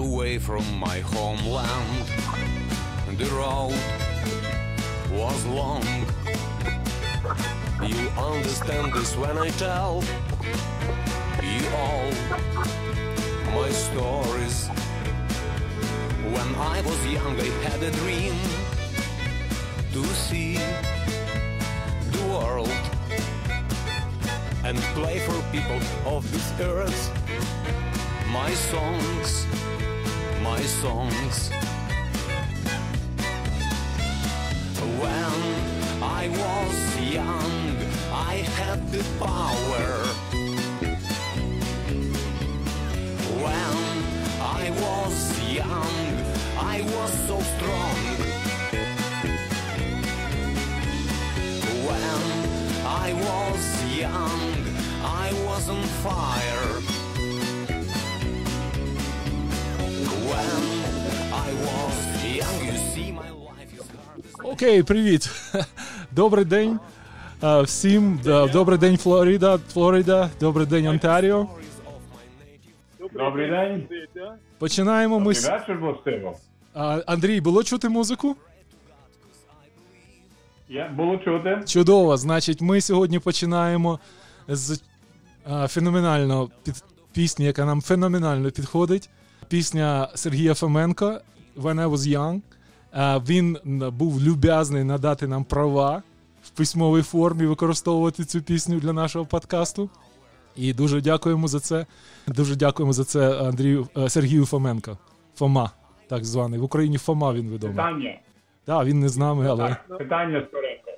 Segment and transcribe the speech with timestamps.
[0.00, 2.06] Far away from my homeland.
[3.18, 3.78] The road
[5.12, 5.84] was long.
[7.86, 10.02] You understand this when I tell
[11.42, 12.10] you all
[13.54, 14.68] my stories.
[16.34, 18.34] When I was young, I had a dream
[19.92, 20.54] to see
[22.14, 22.72] the world
[24.64, 27.10] and play for people of this earth.
[28.32, 29.46] My songs,
[30.50, 31.50] my songs.
[35.00, 35.42] When
[36.02, 36.76] I was
[37.18, 37.54] young,
[38.32, 39.88] I had the power.
[43.44, 43.76] When
[44.60, 45.16] I was
[45.60, 45.96] young,
[46.74, 47.98] I was so strong.
[51.88, 52.22] When
[53.06, 53.64] I was
[54.04, 54.50] young,
[55.24, 56.79] I was on fire.
[64.44, 65.30] Окей, привіт.
[66.12, 66.78] Добрий день
[67.42, 68.20] е, всім.
[68.52, 70.30] Добрий день, Флорида, Флорида.
[70.40, 71.46] Добрий день, Онтаріо.
[73.12, 73.88] Добрий день.
[74.58, 75.34] Починаємо ми.
[75.34, 75.44] З-
[77.06, 78.36] Андрій, було чути музику?
[80.96, 81.62] Було чути.
[81.66, 82.16] Чудово.
[82.16, 84.00] Значить, ми сьогодні починаємо
[84.48, 84.80] з
[85.44, 89.10] а, феноменально під пісні, яка нам феноменально підходить.
[89.48, 91.20] Пісня Сергія Фоменко
[91.56, 92.40] «When I was young».
[93.28, 93.58] Він
[93.92, 96.02] був люб'язний надати нам права
[96.42, 99.90] в письмовій формі використовувати цю пісню для нашого подкасту.
[100.56, 101.86] І дуже дякуємо за це.
[102.28, 104.98] Дуже дякуємо за це Андрію е, Сергію Фоменко.
[105.34, 105.70] Фома,
[106.08, 106.60] так званий.
[106.60, 107.76] В Україні Фома він відомий.
[107.76, 108.18] Питання.
[108.64, 109.76] Так, він не з нами, але.
[109.98, 110.90] Питання скоренько.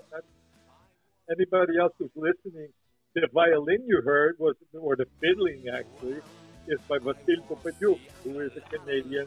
[1.30, 2.69] anybody else who's listening,
[3.14, 6.20] the violin you heard was, or the fiddling actually,
[6.69, 9.26] is by Vasil Popadyuk, who is a Canadian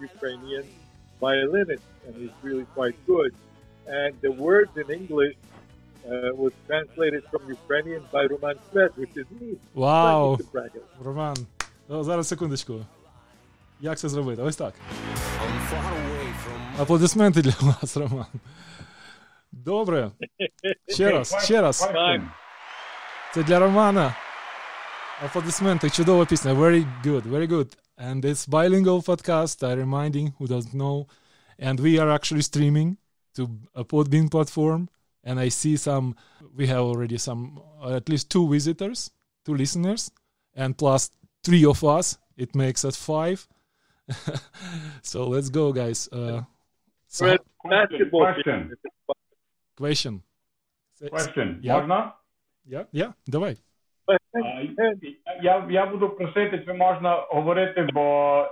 [0.00, 0.64] Ukrainian
[1.23, 3.33] violinist, and he's really quite good.
[3.87, 5.35] And the words in English
[6.05, 9.49] uh, was translated from Ukrainian by Roman Svet, which is me.
[9.73, 10.35] Вау!
[10.35, 10.79] Thank you to Braga.
[11.03, 11.37] Роман,
[11.89, 12.85] о, зараз секундочку.
[13.81, 14.41] Як це зробити?
[14.41, 14.73] Ось так.
[14.73, 18.25] I'm far away from Аплодисменти для вас, Роман.
[19.51, 20.11] Добре.
[20.87, 21.81] Ще раз, ще раз.
[21.81, 22.21] Question.
[23.33, 24.15] Це для Романа.
[25.25, 26.53] Аплодисменти, чудова пісня.
[26.53, 27.77] Very good, very good.
[27.97, 31.07] And it's bilingual podcast, I reminding who doesn't know.
[31.57, 32.97] And we are actually streaming
[33.35, 34.89] to a Podbean platform.
[35.23, 36.15] And I see some,
[36.55, 39.11] we have already some, uh, at least two visitors,
[39.45, 40.11] two listeners,
[40.55, 41.11] and plus
[41.43, 42.17] three of us.
[42.37, 43.47] It makes us five.
[45.01, 46.07] so let's go, guys.
[46.11, 46.43] Uh,
[47.07, 47.39] so, Fred,
[47.69, 48.69] basketball question.
[48.69, 48.93] team.
[49.75, 50.23] question.
[51.09, 51.59] Question.
[51.61, 51.81] Yeah.
[51.81, 52.13] Можна?
[52.69, 53.57] Yeah, yeah, давай.
[54.34, 54.62] А,
[55.42, 58.46] Я, я буду просити, чи можна говорити, бо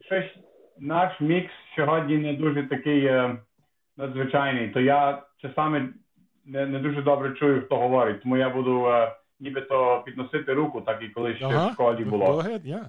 [0.00, 0.36] щось
[0.78, 3.36] наш мікс сьогодні не дуже такий е,
[3.96, 4.68] надзвичайний.
[4.68, 5.88] То я часами
[6.46, 8.22] не, не дуже добре чую, хто говорить.
[8.22, 12.24] Тому я буду е, нібито підносити руку, так і коли ще в школі Go було.
[12.24, 12.84] ahead, yeah.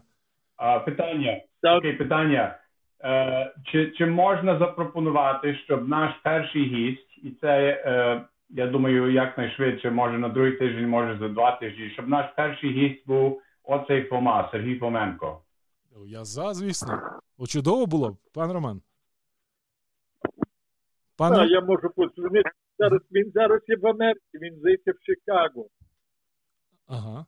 [0.57, 1.41] А, питання.
[1.77, 2.55] Окей, питання.
[3.03, 8.21] Е, чи, чи можна запропонувати, щоб наш перший гість, і це, е,
[8.55, 13.07] я думаю, якнайшвидше, може на другий тиждень, може за два тижні, щоб наш перший гість
[13.07, 15.41] був оцей Фома, Сергій Фоменко.
[16.07, 17.01] Я за, звісно.
[17.37, 18.81] О, чудово було, б, пан Роман.
[21.17, 22.49] Пан Так, я можу подзвонити.
[22.79, 25.65] Зараз він зараз є в Америці, він здається в Чикаго.
[26.87, 27.25] Ага.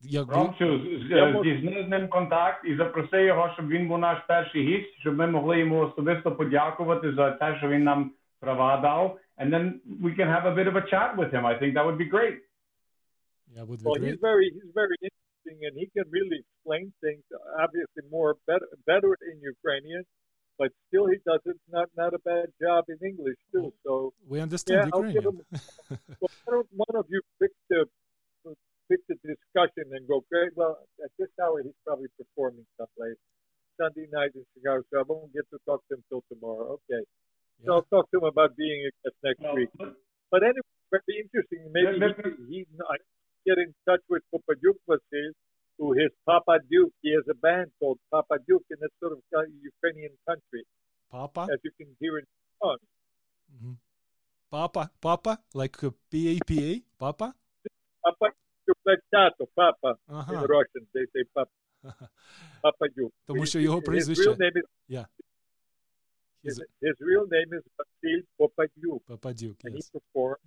[0.00, 3.88] Як Ромчу, з- з- Я можу- здійсни з ним контакт і запроси його, щоб він
[3.88, 8.12] був наш перший гість, щоб ми могли йому особисто подякувати за те, що він нам
[8.40, 9.18] права дав.
[9.38, 11.44] And then we can have a bit of a chat with him.
[11.44, 12.38] I think that would be great.
[13.54, 14.12] Yeah, would be Well, great.
[14.12, 17.22] he's very he's very interesting, and he can really explain things.
[17.58, 20.04] Obviously, more better better in Ukrainian,
[20.58, 23.72] but still he does it not not a bad job in English too.
[23.84, 25.44] So We understand yeah, I'll give Ukrainian.
[25.50, 25.98] him.
[26.20, 27.80] well, why don't one of you pick the
[28.88, 30.52] pick the discussion and go great?
[30.54, 33.18] Well, at this hour he's probably performing someplace.
[33.80, 36.78] Sunday night in Chicago, so I won't get to talk to him till tomorrow.
[36.78, 37.02] Okay,
[37.65, 39.69] so I'll talk to him about being a guest next Well, week.
[40.31, 41.59] But anyway, very interesting.
[41.75, 42.95] Maybe Let- let- he, he I
[43.47, 45.29] get in touch with Papadyuk Vasil,
[45.77, 46.93] who his Papa Duke.
[47.01, 50.63] He has a band called Papa Duke in that sort of uh, Ukrainian country,
[51.11, 51.43] Папа.
[51.53, 52.79] as you can hear in the song.
[53.55, 53.73] Мгм.
[54.51, 54.83] Папа.
[55.01, 55.33] Папа.
[55.53, 56.71] Like uh, P-A-P-A.
[56.97, 57.27] Papa.
[58.03, 58.27] Papa
[58.67, 60.45] Duke, like Tato, Papa in Ага.
[60.55, 60.83] Russian.
[60.93, 61.51] They say Papa,
[62.63, 63.13] Papa Duke.
[63.27, 64.67] Тому що His- його his прізвище- real name is
[64.97, 65.05] Yeah.
[66.44, 66.56] his,
[66.86, 69.90] his real name is Vasil Popadyuk, Papa Duke, and yes.
[69.92, 70.42] he performs.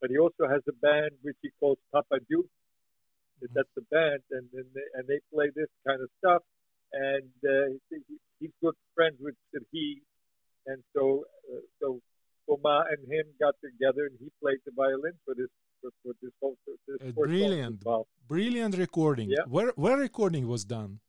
[0.00, 2.46] But he also has a band which he calls Papa Duke.
[2.46, 3.54] Mm-hmm.
[3.54, 6.42] That's the band, and and they, and they play this kind of stuff.
[6.92, 9.90] and uh, he- he's good friends with Serhi,
[10.70, 11.86] and so uh, so
[12.48, 15.50] Foma and him got together, and he played the violin for this
[15.80, 17.82] for, for this whole this brilliant.
[18.28, 19.28] Brilliant recording.
[19.30, 19.44] Yeah.
[19.56, 21.00] Where where recording was done?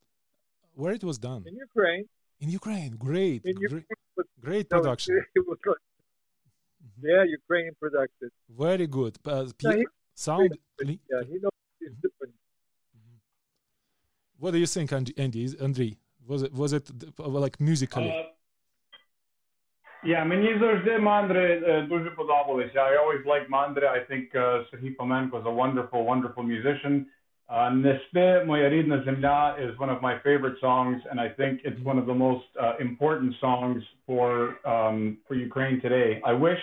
[0.81, 1.43] Where it was done?
[1.51, 2.05] in Ukraine.
[2.43, 2.91] In Ukraine.
[3.09, 3.41] Great.
[3.51, 5.12] In Ukraine, but great no, production.
[5.38, 5.80] It was good.
[7.02, 8.28] Yeah, Ukrainian production.
[8.64, 9.14] Very good.
[9.24, 9.86] Uh, No, pi- he-
[10.26, 10.50] sound.
[11.12, 12.34] Yeah, he knows he's different.
[14.42, 15.44] What do you think, And- Andy?
[15.66, 15.96] Anдрій?
[16.26, 16.86] Was it was it
[17.18, 18.10] uh, like musically?
[18.10, 18.24] Uh,
[20.04, 22.78] yeah, мені завжди мандри е, дуже подобалися.
[22.78, 23.86] I always like мандри.
[23.86, 27.06] I think uh, Сергій Фоменко is a wonderful, wonderful musician.
[27.49, 31.97] Uh, Nespé Moyaridna Zemlya is one of my favorite songs, and I think it's one
[31.97, 36.21] of the most uh, important songs for um, for Ukraine today.
[36.25, 36.59] I wish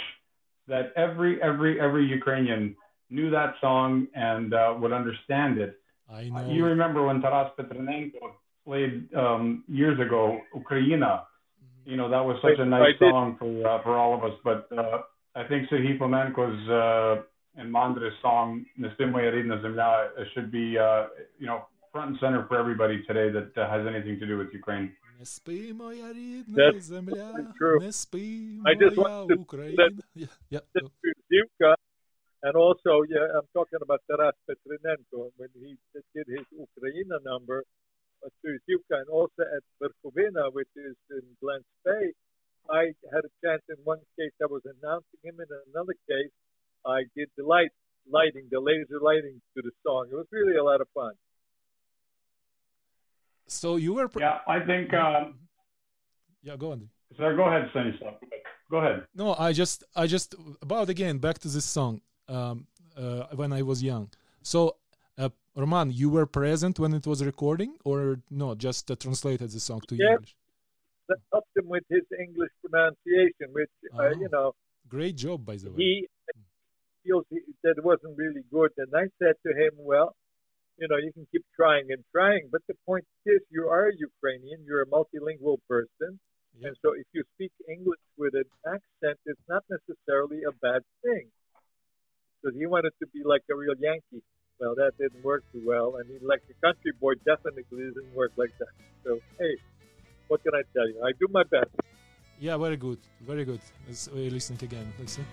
[0.68, 2.76] that every every every Ukrainian
[3.08, 5.80] knew that song and uh, would understand it.
[6.12, 6.50] I know.
[6.50, 8.34] you remember when Taras Petrenko
[8.66, 11.22] played um, years ago, Ukraina.
[11.22, 11.90] Mm-hmm.
[11.90, 14.38] You know that was such I, a nice song for uh, for all of us.
[14.44, 14.98] But uh,
[15.34, 17.22] I think Serhiy uh,
[17.56, 21.06] and Mandra's song "Nestimwe Ridna Zemlya" should be uh,
[21.38, 24.48] you know front and center for everybody today that uh, has anything to do with
[24.52, 24.92] Ukraine.
[27.38, 27.78] That's true.
[28.66, 29.76] I just want to Ukraine.
[29.76, 31.74] That, yeah, yeah.
[32.44, 35.78] And also, yeah, I'm talking about Taras Petrinenko when he
[36.14, 38.32] did his Ukraina number uh, at
[38.68, 42.12] Zivka, and also at Verkhovina, which is in Glen Spey.
[42.68, 46.34] I had a chance in one case I was announcing him, in another case
[46.86, 47.70] I did the light
[48.10, 50.08] lighting, the laser lighting to the song.
[50.10, 51.12] It was really a lot of fun.
[53.46, 54.08] So you were.
[54.08, 54.92] Pre- Yeah, I think.
[54.92, 55.24] Uh,
[56.42, 56.88] yeah, go on.
[57.16, 58.14] so go ahead, Stanislav.
[58.70, 59.04] Go ahead.
[59.14, 62.00] No, I just, I just about again back to this song.
[62.28, 62.66] Um,
[62.96, 64.08] uh, when I was young.
[64.42, 64.76] So,
[65.18, 68.54] uh, Roman, you were present when it was recording, or no?
[68.54, 70.12] Just uh, translated the song to Yeah.
[70.12, 70.36] English.
[71.08, 74.10] That helped him with his English pronunciation, which, uh, Oh.
[74.22, 74.54] you know,
[74.88, 75.76] Great job, by the way.
[75.76, 76.08] he
[77.04, 78.72] feels he, that it wasn't really good.
[78.78, 80.16] And I said to him, well,
[80.78, 83.96] you know, you can keep trying and trying, but the point is, you are a
[83.96, 86.18] Ukrainian, you're a multilingual person,
[86.58, 86.68] Yeah.
[86.68, 91.26] and so if you speak English with an accent, it's not necessarily a bad thing.
[92.42, 94.22] Because he wanted to be like a real Yankee.
[94.60, 98.32] Well, that didn't work too well, and he, like a country boy, definitely didn't work
[98.36, 98.74] like that.
[99.04, 99.54] So, hey,
[100.28, 100.98] what can I tell you?
[101.08, 101.70] I do my best.
[102.38, 103.62] Yeah, very good, very good.
[103.86, 104.92] Let's uh, listen again.
[104.98, 105.24] Listen.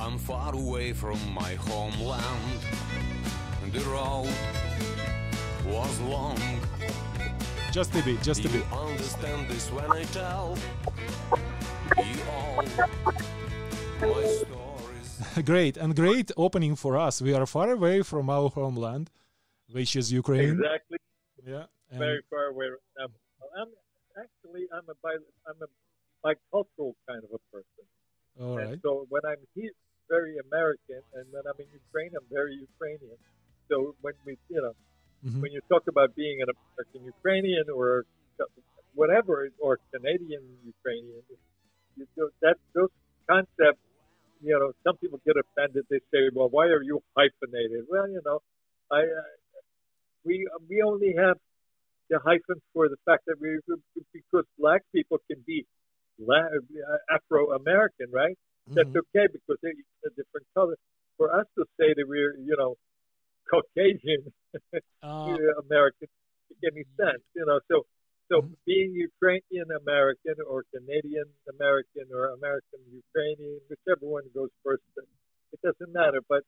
[0.00, 2.60] I'm far away from my homeland.
[3.72, 4.28] The road
[5.66, 6.38] was long.
[7.72, 8.64] Just a bit, just a you bit.
[8.72, 10.56] understand this when I tell
[11.98, 15.44] you all my stories.
[15.44, 17.20] great and great opening for us.
[17.20, 19.10] We are far away from our homeland,
[19.72, 20.50] which is Ukraine.
[20.60, 20.98] Exactly.
[21.44, 21.64] Yeah.
[21.90, 23.08] and- very far away right.
[23.58, 23.68] I'm
[24.22, 25.14] actually I'm a bi,
[25.48, 25.68] I'm a
[26.24, 27.73] bicultural kind of a person.
[28.40, 28.78] All and right.
[28.82, 29.72] so when I'm here,
[30.08, 33.18] very American, and when I'm in Ukraine, I'm very Ukrainian.
[33.70, 34.74] So when we, you know,
[35.22, 35.40] Mhm.
[35.40, 38.04] when you talk about being an American Ukrainian or
[38.94, 40.44] whatever, or Canadian
[40.74, 41.22] Ukrainian,
[41.96, 42.92] you know, that those
[43.30, 43.82] concepts,
[44.40, 45.84] you know, some people get offended.
[45.90, 48.38] They say, "Well, why are you hyphenated?" Well, you know,
[48.90, 49.30] I uh,
[50.24, 51.36] we we only have
[52.10, 53.50] the hyphen for the fact that we
[54.12, 55.66] because black people can be
[56.18, 56.48] la-
[57.10, 58.36] Afro American, right?
[58.68, 58.96] That's Mhm.
[59.04, 59.72] okay because they're
[60.06, 60.76] a different color.
[61.16, 62.76] For us to say that we're, you know,
[63.50, 64.32] Caucasian
[65.02, 67.60] Uh, American doesn't make any sense, you know.
[67.70, 67.86] So,
[68.30, 68.56] so Mhm.
[68.66, 74.82] being Ukrainian American or Canadian American or American Ukrainian, whichever one goes first,
[75.54, 76.20] it doesn't matter.
[76.28, 76.42] But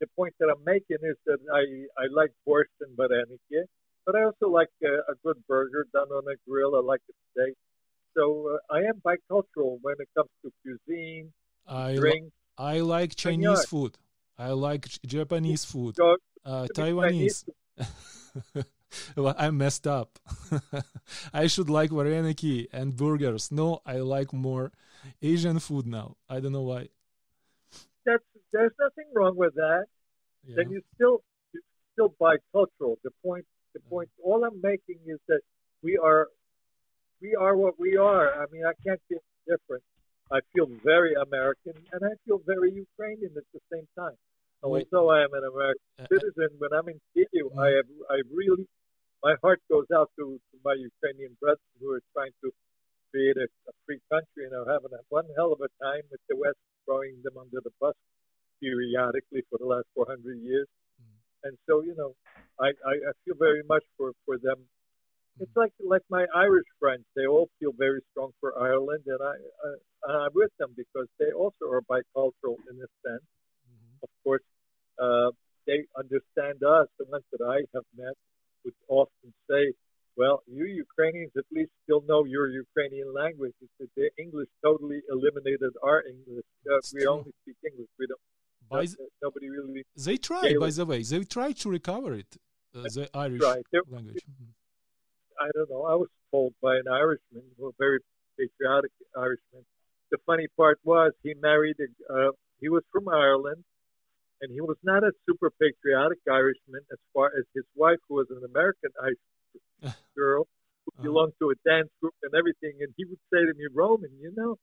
[0.00, 1.62] the point that I'm making is that I
[2.02, 3.60] I like borscht and vareniki,
[4.04, 6.74] but I also like a, a good burger done on a grill.
[6.76, 7.54] I like a steak.
[8.18, 11.32] So uh, I am bicultural when it comes to cuisine,
[11.68, 13.96] I li- I like Chinese food.
[14.36, 15.94] I like Japanese food.
[15.96, 17.44] So Uh, Taiwanese.
[19.16, 20.18] well, I messed up.
[21.42, 23.52] I should like vareniki and burgers.
[23.52, 24.72] No, I like more
[25.20, 26.16] Asian food now.
[26.28, 26.88] I don't know why.
[28.06, 29.84] that's there's nothing wrong with that.
[30.44, 30.54] Yeah.
[30.56, 31.22] then you still
[31.52, 32.96] you're still bicultural.
[33.04, 33.44] The point
[33.74, 35.42] the point all I'm making is that
[35.82, 36.28] we are
[37.22, 38.28] we are what we are.
[38.42, 39.82] I mean I can't feel different.
[40.30, 44.16] I feel very American and I feel very Ukrainian at the same time.
[44.62, 44.86] Wait.
[44.92, 47.58] Although I am an American Uh, uh, citizen, when I'm in Kyiv, Mhm.
[47.66, 48.66] I have I really
[49.26, 52.48] my heart goes out to, to my Ukrainian brethren who are trying to
[53.10, 56.22] create a, a free country and are having a, one hell of a time with
[56.28, 57.96] the West throwing them under the bus
[58.60, 60.68] periodically for the last 400 years.
[61.00, 61.18] Mhm.
[61.46, 62.10] And so, you know,
[62.66, 64.58] I, I, I feel very much for, for them
[65.40, 69.34] It's like like my Irish friends; they all feel very strong for Ireland, and I,
[69.66, 73.26] I I'm with them because they also are bicultural in a sense.
[73.68, 74.02] Mm-hmm.
[74.02, 74.46] Of course,
[74.98, 75.30] uh,
[75.66, 76.88] they understand us.
[76.98, 78.16] The ones that I have met
[78.64, 79.72] would often say,
[80.16, 83.54] "Well, you Ukrainians at least still know your Ukrainian language.
[83.62, 86.48] It's that the English totally eliminated our English.
[86.66, 87.10] Uh, we true.
[87.14, 87.90] only speak English.
[87.98, 88.20] We don't.
[88.68, 91.02] By uh, nobody really They try, by the way.
[91.02, 92.36] They try to recover it,
[92.74, 93.40] uh, the Irish.
[93.72, 94.24] There, language.
[94.28, 94.57] Mhm.
[95.40, 95.84] I don't know.
[95.84, 98.00] I was told by an Irishman, a very
[98.38, 99.64] patriotic Irishman.
[100.10, 101.76] The funny part was he married.
[101.80, 102.30] A, uh,
[102.60, 103.64] he was from Ireland,
[104.42, 108.28] and he was not a super patriotic Irishman as far as his wife, who was
[108.30, 109.18] an American Irish
[110.16, 110.46] girl,
[110.84, 111.02] who Uh-huh.
[111.02, 112.74] belonged to a dance group and everything.
[112.82, 114.58] And he would say to me, "Roman, you know,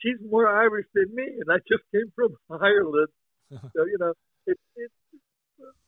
[0.00, 3.08] she's more Irish than me, and I just came from Ireland."
[3.76, 4.14] so you know,
[4.46, 4.92] it, it,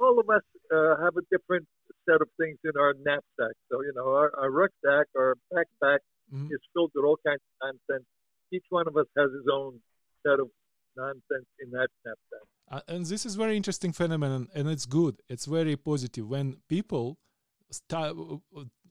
[0.00, 0.42] all of us
[0.72, 1.66] uh, have a different
[2.08, 3.54] set of things in our knapsack.
[3.70, 5.98] So you know, our, our rucksack, our backpack
[6.32, 6.50] Mhm.
[6.50, 7.54] is filled with all kinds of
[7.88, 8.06] nonsense.
[8.52, 9.80] Each one of us has his own
[10.24, 10.48] set of
[10.96, 12.48] nonsense in that knapsack.
[12.68, 17.16] Uh, and this is very interesting phenomenon and it's good it's very positive when people
[17.70, 18.16] start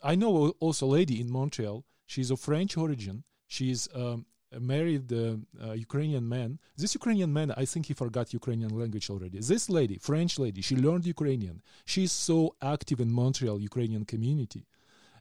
[0.01, 4.25] i know also a lady in montreal she's of french origin she's um,
[4.59, 9.39] married uh, uh, ukrainian man this ukrainian man i think he forgot ukrainian language already
[9.39, 14.65] this lady french lady she learned ukrainian she's so active in montreal ukrainian community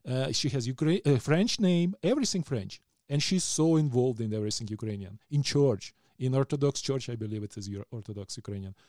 [0.09, 4.69] uh, she has Ukra- uh, french name everything french and she's so involved in everything
[4.69, 8.75] ukrainian in church in Orthodox Church, I believe it is your Orthodox Ukrainian.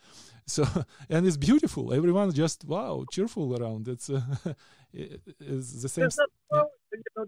[0.48, 0.64] So,
[1.10, 1.92] and it's beautiful.
[1.92, 3.88] Everyone just wow, cheerful around.
[3.88, 4.20] It's, uh,
[4.92, 6.02] it's the same.
[6.02, 7.26] There's well, you know,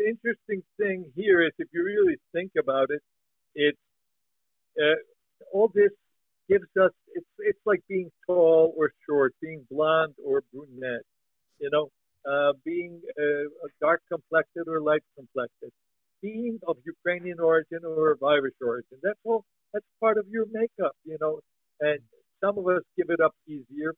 [0.00, 3.02] the interesting thing here is if you really think about it,
[3.54, 3.76] it
[4.80, 4.96] uh,
[5.52, 5.92] all this
[6.48, 11.04] gives us it's it's like being tall or short, being blonde or brunette,
[11.60, 11.88] you know,
[12.30, 15.70] uh, being uh, dark complected or light complected,
[16.22, 18.98] being of Ukrainian origin or of Irish origin.
[19.02, 19.44] That's all.
[19.72, 21.40] That's part of your makeup, you know.
[21.80, 22.00] And
[22.42, 23.92] some of us give it up easier,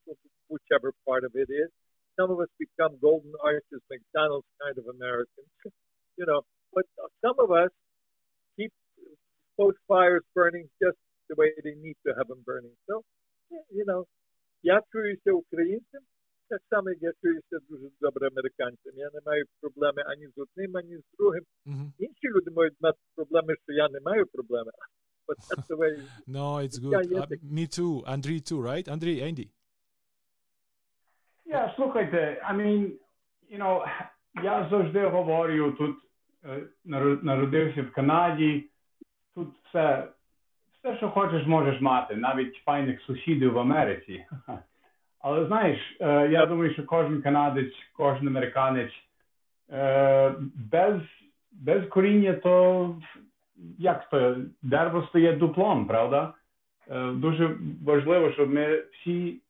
[0.48, 1.70] whichever part of it is.
[2.18, 5.48] Some of us become golden arches, McDonald's kind of Americans,
[6.17, 6.41] you know.
[6.73, 6.85] But
[7.23, 7.71] some of us
[8.57, 8.71] keep
[9.57, 10.97] both fires burning just
[11.29, 12.75] the way they need to have them burning.
[12.87, 13.03] So,
[13.77, 14.05] you know,
[14.63, 16.01] я чуюся українцем,
[16.49, 18.93] так само як я чуюся дуже добре американцем.
[18.95, 21.43] Я не маю проблеми ані з одним, ані з другим.
[21.65, 21.91] Mhm.
[21.99, 24.71] Інші люди мають мати проблеми, що я не маю проблеми.
[25.27, 25.93] But that's the way.
[26.27, 27.11] No, it's Yeah, good.
[27.11, 27.93] yeah, Uh, the- me too.
[28.13, 28.87] Andrei too, right?
[28.95, 29.47] Andrei, Andy.
[31.45, 32.97] Я слухайте, I mean,
[33.49, 33.85] you know,
[34.42, 35.96] я завжди говорю, тут
[36.44, 36.62] е,
[37.22, 38.64] народився в Канаді,
[39.34, 40.08] тут все,
[40.78, 44.24] все, що хочеш, можеш мати, навіть файних сусідів в Америці.
[45.20, 48.92] Але знаєш, е, я думаю, що кожен канадець, кожен американець
[49.70, 51.00] е, без,
[51.52, 52.96] без коріння, то
[53.78, 56.34] як то дерево стає дуплом, правда?
[57.12, 59.41] Дуже важливо, щоб ми всі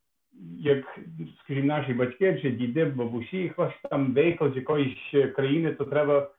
[0.59, 0.99] як,
[1.45, 4.99] скажімо, наші батьки чи діди, бабусі, хтось там виїхав з якоїсь
[5.37, 6.31] країни, то треба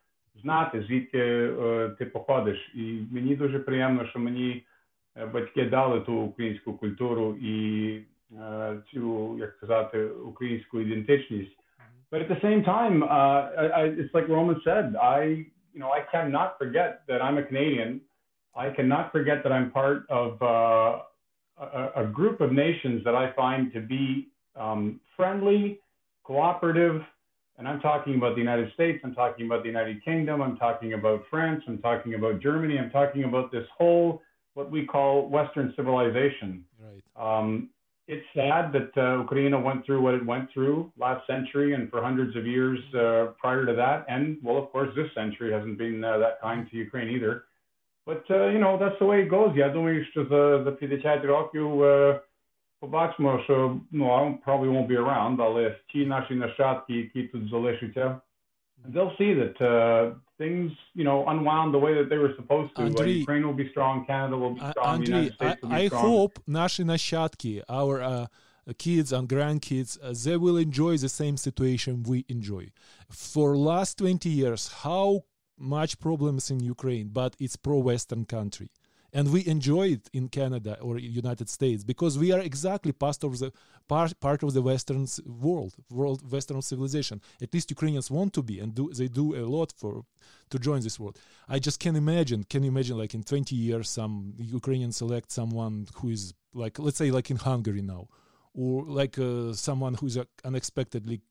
[0.42, 2.72] знати, звідки е, ти походиш.
[2.76, 4.66] І мені дуже приємно, що мені
[5.18, 7.98] е, батьки дали ту українську культуру і
[8.32, 11.58] е, цю, як сказати, українську ідентичність.
[12.12, 15.20] But at the same time, uh, I, I, it's like Roman said, I,
[15.74, 18.02] you know, I cannot forget that I'm a Canadian.
[18.56, 21.00] I cannot forget that I'm part of uh,
[21.58, 25.80] a, a group of nations that I find to be um, friendly,
[26.24, 27.02] cooperative,
[27.58, 30.94] and I'm talking about the United States, I'm talking about the United Kingdom, I'm talking
[30.94, 34.22] about France, I'm talking about Germany, I'm talking about this whole,
[34.56, 36.64] what we call Western civilization.
[36.82, 37.38] Right.
[37.40, 37.70] Um,
[38.08, 42.02] it's sad that uh, Ukraine went through what it went through last century and for
[42.02, 44.06] hundreds of years uh, prior to that.
[44.10, 47.46] And, well, of course, this century hasn't been uh, that kind to Ukraine either.
[48.07, 49.57] But, uh, you know, that's the way it goes.
[49.57, 52.21] Я думаю, що за, за 50 років е,
[52.81, 58.21] побачимо, що, ну, I probably won't be around, але ті наші нащадки, які тут залишаться,
[58.93, 62.83] they'll see that uh, things, you know, unwound the way that they were supposed to.
[62.83, 65.47] Uh, Андрій, Ukraine will be strong, Canada will be Uh, strong, the Andrei, United I,
[65.47, 66.07] States will be I strong.
[66.07, 68.27] hope наші нащадки, our uh,
[68.85, 72.65] kids and grandkids, uh, they will enjoy the same situation we enjoy.
[73.11, 75.25] For last 20 years, how
[75.58, 78.70] much problems in Ukraine, but it's pro-Western country.
[79.16, 83.38] And we enjoy it in Canada or United States because we are exactly part of
[83.38, 83.54] the
[83.88, 87.22] part, part of the Western world, world Western civilization.
[87.40, 90.04] At least Ukrainians want to be, and do they do a lot for
[90.50, 91.20] to join this world.
[91.48, 92.44] I just can imagine.
[92.44, 96.98] Can you imagine, like in 20 years, some Ukrainians select someone who is like, let's
[96.98, 98.08] say, like in Hungary now,
[98.56, 101.22] or like uh, someone who's uh, unexpectedly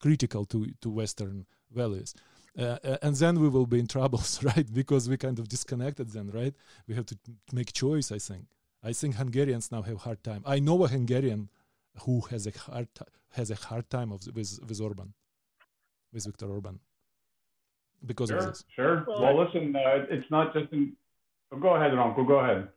[0.00, 2.14] critical to to Western values.
[2.58, 4.72] Uh, uh, and then we will be in troubles, right?
[4.72, 6.54] Because we kind of disconnected then, right?
[6.88, 7.18] We have to
[7.52, 8.10] make choice.
[8.10, 8.46] I think.
[8.82, 10.42] I think Hungarians now have hard time.
[10.46, 11.50] I know a Hungarian
[12.04, 12.88] who has a hard
[13.32, 15.12] has a hard time of, with with Orban,
[16.12, 16.80] with Viktor Orban,
[18.04, 18.64] because sure, of this.
[18.74, 19.04] Sure.
[19.06, 20.96] Well, well listen, uh, it's not just in.
[21.52, 22.24] Oh, go ahead, Uncle.
[22.24, 22.68] Go ahead.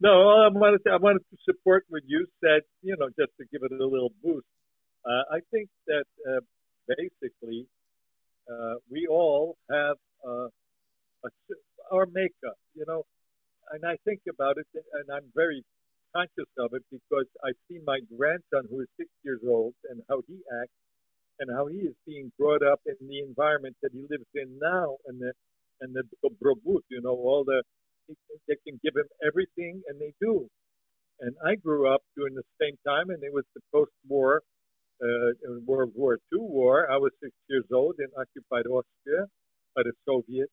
[0.00, 2.62] No, I wanted to, I wanted to support what you said.
[2.82, 4.46] You know, just to give it a little boost.
[5.04, 6.40] Uh, I think that uh,
[6.88, 7.66] basically
[8.50, 10.48] uh, we all have uh,
[11.24, 11.28] a,
[11.92, 13.04] our makeup, you know,
[13.72, 15.62] and I think about it, and I'm very
[16.14, 20.22] conscious of it because I see my grandson who is six years old and how
[20.26, 20.74] he acts
[21.38, 24.96] and how he is being brought up in the environment that he lives in now
[25.06, 25.32] and the
[25.80, 26.02] and the
[26.42, 27.62] brobut, you know, all the
[28.48, 30.46] they can give him everything and they do.
[31.20, 34.42] And I grew up during the same time and it was the post-war
[35.02, 35.30] uh,
[35.64, 36.90] World War II war.
[36.90, 39.26] I was six years old in occupied Austria
[39.74, 40.52] by the Soviets,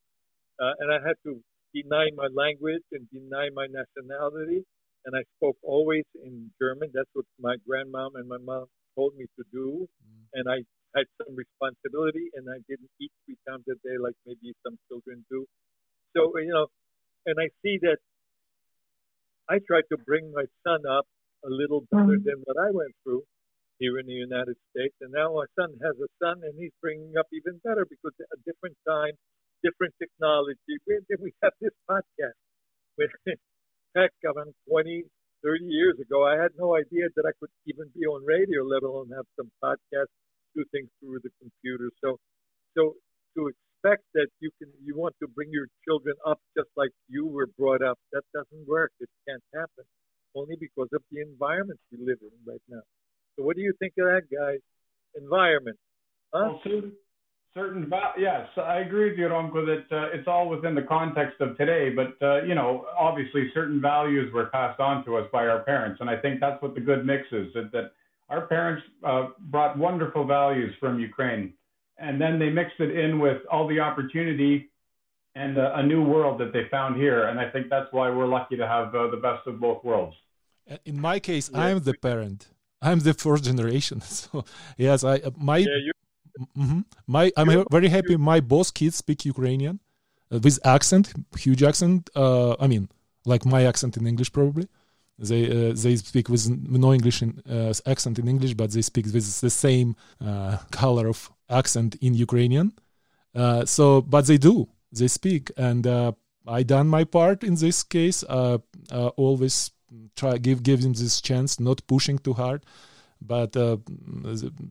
[0.60, 1.40] uh, and I had to
[1.76, 4.64] deny my language and deny my nationality.
[5.06, 6.92] And I spoke always in German.
[6.94, 9.88] That's what my grandmom and my mom told me to do.
[9.88, 10.24] Mm.
[10.34, 10.60] And I
[10.96, 15.24] had some responsibility, and I didn't eat three times a day like maybe some children
[15.32, 15.46] do.
[16.16, 16.68] So you know,
[17.26, 18.00] and I see that
[19.48, 21.06] I tried to bring my son up
[21.46, 22.24] a little better mm.
[22.24, 23.24] than what I went through
[23.80, 24.96] here in the United States.
[25.02, 28.40] And now my son has a son, and he's bringing up even better because a
[28.46, 29.14] different time,
[29.64, 30.74] different technology.
[30.88, 32.38] We, we have this podcast.
[32.98, 33.14] With,
[33.96, 35.04] heck, around 20,
[35.44, 38.84] 30 years ago, I had no idea that I could even be on radio, let
[38.84, 40.10] alone have some podcast,
[40.56, 41.90] do things through the computer.
[42.04, 42.18] So,
[42.76, 42.98] so
[43.38, 47.28] to expect that you can, you want to bring your children up just like you
[47.28, 48.92] were brought up, that doesn't work.
[49.00, 49.86] It can't happen.
[50.36, 52.82] Only because of the environment we live in right now.
[53.38, 54.60] So what do you think of that, guys?
[55.16, 55.78] Environment,
[56.34, 56.50] huh?
[56.50, 56.92] Well, certain,
[57.54, 61.58] certain yes, I agree with you, Ronko, that uh, it's all within the context of
[61.58, 61.90] today.
[61.90, 66.02] But uh, you know, obviously, certain values were passed on to us by our parents,
[66.02, 67.48] and I think that's what the good mix is.
[67.54, 67.92] That, that
[68.30, 71.54] our parents uh, brought wonderful values from Ukraine,
[71.98, 74.70] and then they mixed it in with all the opportunity
[75.36, 77.28] and a new world that they found here.
[77.28, 80.16] And I think that's why we're lucky to have uh, the best of both worlds.
[80.84, 82.48] In my case, I'm the parent.
[82.82, 84.02] I'm the fourth generation.
[84.06, 84.46] So
[84.78, 85.92] yes, I uh, my yeah,
[86.58, 88.18] mm-hmm, my I'm very happy.
[88.18, 89.80] My both kids speak Ukrainian
[90.32, 92.10] uh, with accent, huge accent.
[92.16, 92.90] Uh, I mean,
[93.26, 94.68] like my accent in English probably.
[95.20, 99.06] They uh, they speak with no English in, uh, accent in English, but they speak
[99.06, 102.74] with the same uh, color of accent in Ukrainian.
[103.66, 104.68] so, but they do.
[104.92, 105.88] They speak, and
[106.48, 108.24] I done my part in this case.
[109.26, 109.72] always
[110.16, 112.64] try give give them this chance, not pushing too hard.
[113.22, 113.78] But uh,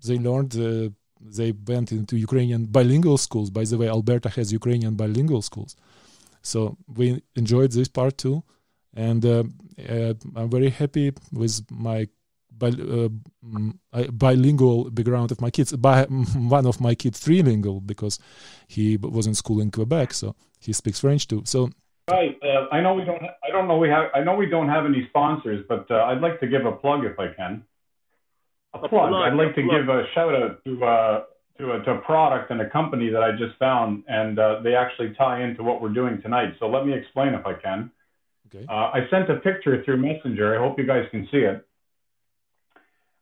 [0.04, 0.56] they learned.
[0.56, 3.50] Uh, they went into Ukrainian bilingual schools.
[3.50, 5.74] By the way, Alberta has Ukrainian bilingual schools,
[6.42, 8.42] so we enjoyed this part too.
[8.94, 9.44] And uh,
[9.88, 12.08] uh I'm very happy with my
[12.50, 13.08] bi- uh,
[14.12, 15.72] bilingual background of my kids.
[15.72, 16.04] By,
[16.58, 18.18] one of my kids trilingual because
[18.68, 21.42] he was in school in Quebec, so he speaks French too.
[21.44, 21.70] So
[22.08, 22.36] Right.
[22.40, 23.20] Uh, I know we don't.
[23.20, 24.10] I don't know we have.
[24.14, 27.04] I know we don't have any sponsors, but uh, I'd like to give a plug
[27.04, 27.64] if I can.
[28.74, 28.90] A, plug.
[28.90, 29.12] plug.
[29.12, 29.80] I'd like to plug.
[29.80, 31.24] give a shout out to uh,
[31.58, 34.76] to a, to a product and a company that I just found, and uh, they
[34.76, 36.54] actually tie into what we're doing tonight.
[36.60, 37.90] So let me explain if I can.
[38.54, 38.64] Okay.
[38.68, 40.54] Uh, I sent a picture through Messenger.
[40.54, 41.66] I hope you guys can see it.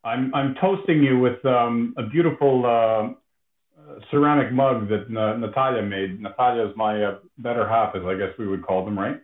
[0.05, 3.15] I'm I'm toasting you with um, a beautiful uh,
[4.11, 6.21] ceramic mug that uh, Natalia made.
[6.21, 9.21] Natalia is my uh, better half, as I guess we would call them, right?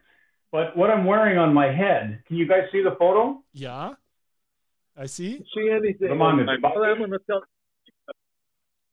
[0.52, 3.42] But what I'm wearing on my head, can you guys see the photo?
[3.52, 3.94] Yeah,
[4.96, 5.44] I see.
[5.54, 6.08] See anything?
[6.08, 6.46] Come on,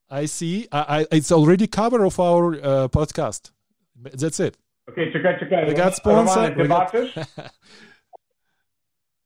[0.09, 0.67] I see.
[0.71, 3.51] I, I, it's already cover of our uh, podcast.
[3.95, 4.57] That's it.
[4.89, 5.67] Okay, czekaj, czekaj.
[5.67, 6.55] We got sponsor.
[6.57, 6.93] We got...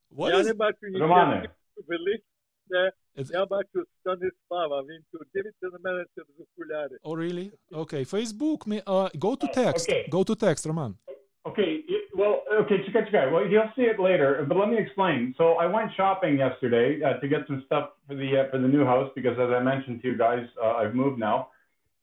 [0.10, 0.52] what is...
[3.16, 3.32] It's.
[7.04, 7.52] Oh, really?
[7.74, 8.06] Okay.
[8.06, 9.90] Facebook, me, uh, go to oh, text.
[9.90, 10.08] Uh, okay.
[10.10, 10.96] Go to text, Roman.
[11.46, 11.84] Okay.
[12.16, 13.30] Well, okay, chica chica.
[13.34, 15.34] Well, you'll see it later, but let me explain.
[15.38, 18.68] So I went shopping yesterday uh, to get some stuff for the uh, for the
[18.68, 21.50] new house because, as I mentioned to you guys, uh, I've moved now.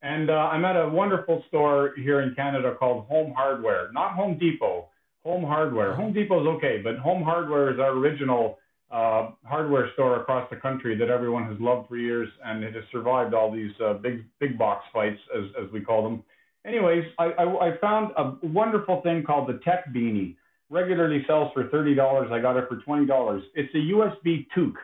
[0.01, 4.37] And uh, I'm at a wonderful store here in Canada called Home Hardware, not Home
[4.37, 4.87] Depot.
[5.25, 5.93] Home Hardware.
[5.95, 8.58] Home Depot's okay, but Home Hardware is our original
[8.91, 12.83] uh, hardware store across the country that everyone has loved for years, and it has
[12.91, 16.23] survived all these uh, big big box fights, as as we call them.
[16.65, 20.35] Anyways, I, I, I found a wonderful thing called the Tech Beanie.
[20.69, 22.29] Regularly sells for thirty dollars.
[22.31, 23.43] I got it for twenty dollars.
[23.55, 24.77] It's a USB toque.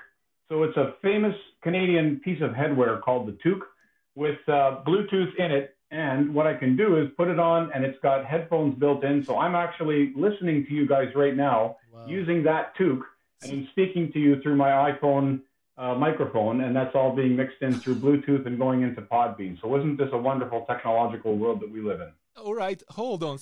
[0.50, 3.66] So it's a famous Canadian piece of headwear called the toque
[4.14, 5.76] with uh, Bluetooth in it.
[5.92, 9.24] And what I can do is put it on, and it's got headphones built in.
[9.24, 12.06] So I'm actually listening to you guys right now Wow.
[12.08, 13.06] using that toque,
[13.44, 15.42] and I'm speaking to you through my iPhone
[15.78, 19.60] uh, microphone, and that's all being mixed in through Bluetooth and going into Podbean.
[19.62, 22.12] So isn't this a wonderful technological world that we live in?
[22.38, 23.40] All right, hold on.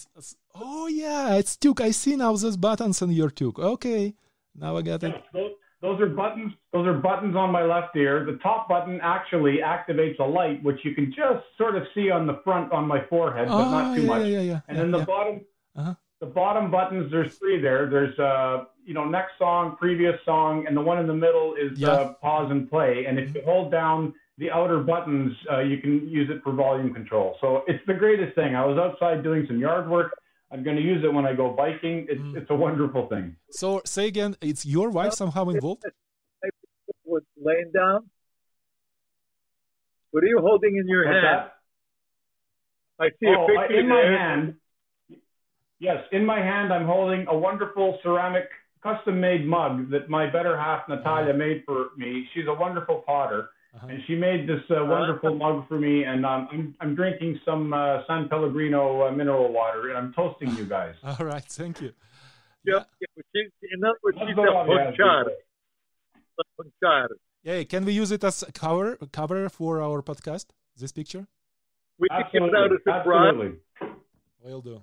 [0.56, 1.82] Oh yeah, it's toque.
[1.82, 3.60] I see now those buttons on your toque.
[3.60, 4.14] Okay,
[4.56, 5.14] now I got it.
[5.34, 5.52] Those,
[5.82, 6.54] those are buttons.
[6.72, 8.24] Those are buttons on my left ear.
[8.26, 12.26] The top button actually activates a light, which you can just sort of see on
[12.28, 14.28] the front on my forehead, but Oh not too yeah, much.
[14.28, 14.60] yeah, yeah.
[14.68, 15.42] And then the bottom,
[15.76, 15.94] Uh-huh.
[16.24, 17.12] The bottom buttons.
[17.12, 17.90] There's three there.
[17.90, 21.78] There's uh, you know, next song, previous song, and the one in the middle is
[21.80, 21.90] Yeah.
[21.90, 23.06] uh, pause and play.
[23.08, 26.94] And if you hold down the outer buttons, uh, you can use it for volume
[26.94, 27.38] control.
[27.42, 28.56] So it's the greatest thing.
[28.56, 30.12] I was outside doing some yard work.
[30.52, 32.06] I'm going to use it when I go biking.
[32.10, 32.38] It's Mm.
[32.38, 33.36] it's a wonderful thing.
[33.52, 35.84] So say again, it's your wife somehow involved?
[37.06, 38.10] Was laying down.
[40.12, 41.26] What are you holding in your What's hand?
[41.26, 41.56] that?
[43.06, 44.18] I see a Oh, I, picture in my there.
[44.18, 44.56] hand.
[45.88, 48.48] Yes, in my hand, I'm holding a wonderful ceramic
[48.82, 52.10] custom-made mug that my better half Natalia made for me.
[52.34, 53.42] She's a wonderful potter,
[53.76, 53.88] Uh-huh.
[53.90, 55.96] and she made this uh, wonderful mug for me.
[56.12, 60.52] And um, I'm I'm drinking some uh, San Pellegrino uh, mineral water, and I'm toasting
[60.60, 60.96] you guys.
[61.10, 61.92] All right, thank you.
[62.70, 65.24] Yeah, yeah, but she's, in other words, she's That's a all I have to punchar.
[65.28, 66.44] say.
[66.60, 67.08] punchar.
[67.50, 68.88] Yeah, can we use it as cover
[69.20, 70.46] cover for our podcast?
[70.82, 71.24] This picture?
[72.00, 73.30] We can give it out Absolutely, as a prize.
[73.30, 73.52] absolutely.
[74.46, 74.76] Will do.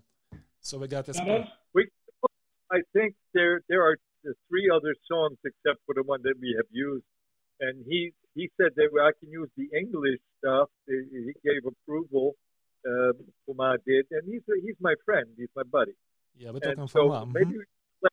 [0.61, 1.16] So we got this.
[1.16, 1.88] That is- We,
[2.70, 3.96] I think there there are
[4.49, 7.05] three other songs except for the one that we have used,
[7.61, 10.68] and he he said that I can use the English stuff.
[10.87, 12.37] He gave approval.
[12.87, 13.12] Uh,
[13.44, 15.27] Foma did, and he's he's my friend.
[15.37, 15.92] He's my buddy.
[16.37, 17.64] Yeah, we're And talking so from uh, maybe we,
[18.01, 18.11] play,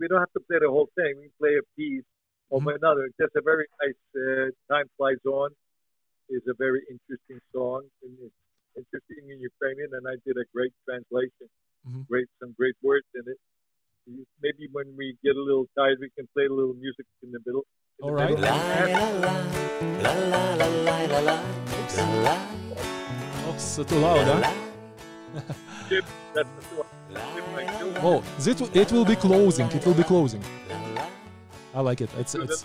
[0.00, 1.12] we don't have to play the whole thing.
[1.18, 2.04] We can play a piece
[2.50, 2.76] of Mhm.
[2.76, 3.04] another.
[3.20, 5.50] Just a very nice uh, "Time Flies On"
[6.28, 7.82] is a very interesting song.
[8.02, 8.34] And it's
[8.76, 11.48] interesting in Ukrainian, and I did a great translation.
[11.88, 12.06] Mhm.
[12.10, 13.38] Great, some great words in it.
[14.44, 17.40] Maybe when we get a little tired, we can play a little music in the
[17.46, 17.64] middle.
[17.98, 18.30] in All the right.
[18.30, 19.56] middle.
[23.48, 24.52] Oh, too loud, huh?
[25.88, 26.86] Jim, that's the one.
[27.34, 29.66] Jim, like, Jim, Oh, it, it will be closing.
[29.70, 30.42] It will be closing.
[31.76, 32.10] I like it.
[32.18, 32.64] It's it's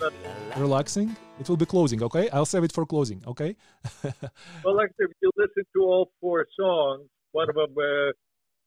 [0.56, 1.08] relaxing.
[1.40, 2.02] It will be closing.
[2.08, 3.20] Okay, I'll save it for closing.
[3.32, 3.50] Okay.
[4.64, 8.10] Well, like if you listen to all four songs, one of them, uh,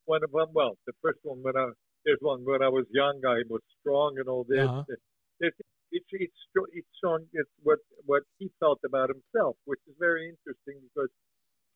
[0.05, 1.65] one of them, well, the first one when I
[2.05, 4.67] there's one when I was young, I was strong and all this.
[4.69, 4.83] Uh-huh.
[5.39, 5.57] It's,
[5.91, 6.37] each each
[6.77, 11.13] each song is what what he felt about himself, which is very interesting because,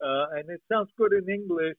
[0.07, 1.77] uh, and it sounds good in English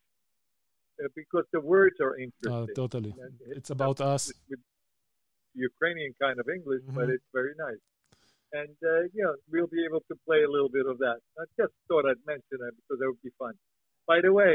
[1.05, 2.74] uh, because the words are Uh, interesting.
[2.74, 3.12] totally.
[3.24, 4.22] And It's about us.
[4.48, 4.59] with
[5.55, 7.15] Ukrainian kind of English, but Mhm.
[7.15, 7.83] it's very nice.
[8.53, 11.19] And uh, you know, we'll be able to play a little bit of that.
[11.39, 13.55] I just thought I'd mention that because that would be fun.
[14.07, 14.55] By the way,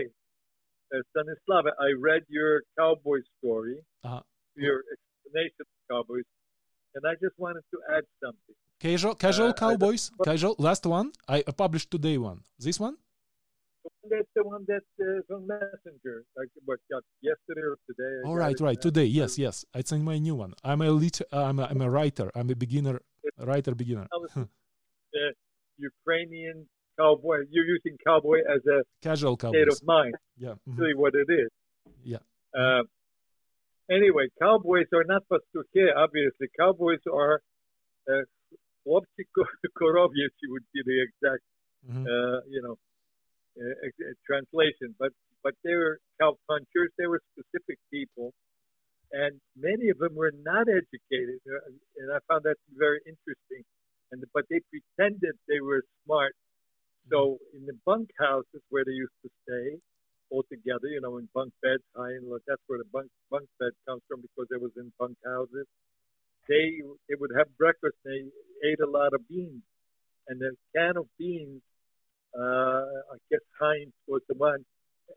[0.93, 4.21] uh, Stanislava, I read your cowboy story, Uh-huh.
[4.55, 6.27] your explanation of cowboys,
[6.95, 8.55] and I just wanted to add something.
[8.79, 10.11] Casual, casual Uh, cowboys.
[10.29, 10.55] Casual.
[10.59, 11.07] Last one.
[11.27, 12.39] I published today one.
[12.59, 12.97] This one.
[14.09, 18.13] That's the one that uh, on Messenger, like what got yesterday or today.
[18.23, 18.77] I All right, right.
[18.77, 19.65] uh, Today, yes, yes.
[19.73, 20.53] It's in my new one.
[20.63, 21.21] I'm a lit.
[21.31, 22.31] I'm a, I'm a writer.
[22.35, 23.01] I'm a beginner.
[23.39, 24.07] Writer beginner.
[24.13, 24.45] Uh,
[25.77, 26.67] Ukrainian
[26.97, 27.39] cowboy.
[27.49, 30.15] You're using cowboy as a Casual cowboy state of mind.
[30.37, 30.55] Yeah.
[30.67, 30.77] mhm.
[30.79, 31.49] really what it is.
[32.03, 32.23] Yeah.
[32.57, 32.83] Uh,
[33.89, 36.47] anyway, cowboys are not pastuche, obviously.
[36.59, 37.41] Cowboys are
[38.09, 38.21] uh,
[38.87, 39.23] chłopcy
[39.77, 41.43] korowiec, would be the exact,
[41.89, 42.05] Mhm.
[42.05, 42.84] uh, you know, uh, uh,
[44.27, 44.95] translation.
[44.99, 45.11] But
[45.43, 46.91] but they were cow punchers.
[46.97, 48.33] They were specific people,
[49.11, 53.63] and many of them were not educated, uh, and I found that very interesting.
[54.11, 56.35] And but they pretended they were smart.
[57.11, 59.77] So in the bunk houses where they used to stay,
[60.29, 62.37] all together, you know, in bunk beds, high and low.
[62.47, 65.67] That's where the bunk bunk bed comes from because it was in bunk houses.
[66.47, 67.95] They they would have breakfast.
[68.03, 68.25] They
[68.67, 69.63] ate a lot of beans,
[70.27, 71.74] and the can of beans, uh,
[72.37, 74.65] I guess Heinz was the one.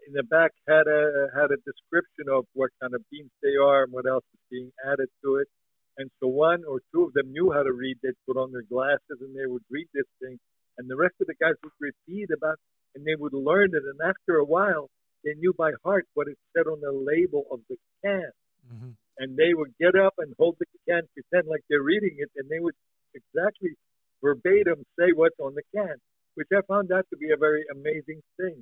[0.07, 3.85] In the back had a had a description of what kind of beans they are
[3.85, 5.49] and what else is being added to it.
[5.97, 7.97] And so one or two of them knew how to read.
[8.03, 10.39] They'd put on their glasses and they would read this thing.
[10.77, 12.59] And the rest of the guys would repeat about,
[12.95, 13.83] and they would learn it.
[13.83, 14.89] And after a while,
[15.25, 18.31] they knew by heart what it said on the label of the can.
[18.71, 18.95] Mhm.
[19.19, 22.49] And they would get up and hold the can, pretend like they're reading it, and
[22.49, 22.77] they would
[23.15, 23.75] exactly
[24.23, 25.97] verbatim say what's on the can,
[26.38, 28.56] which I found that to be a very amazing thing.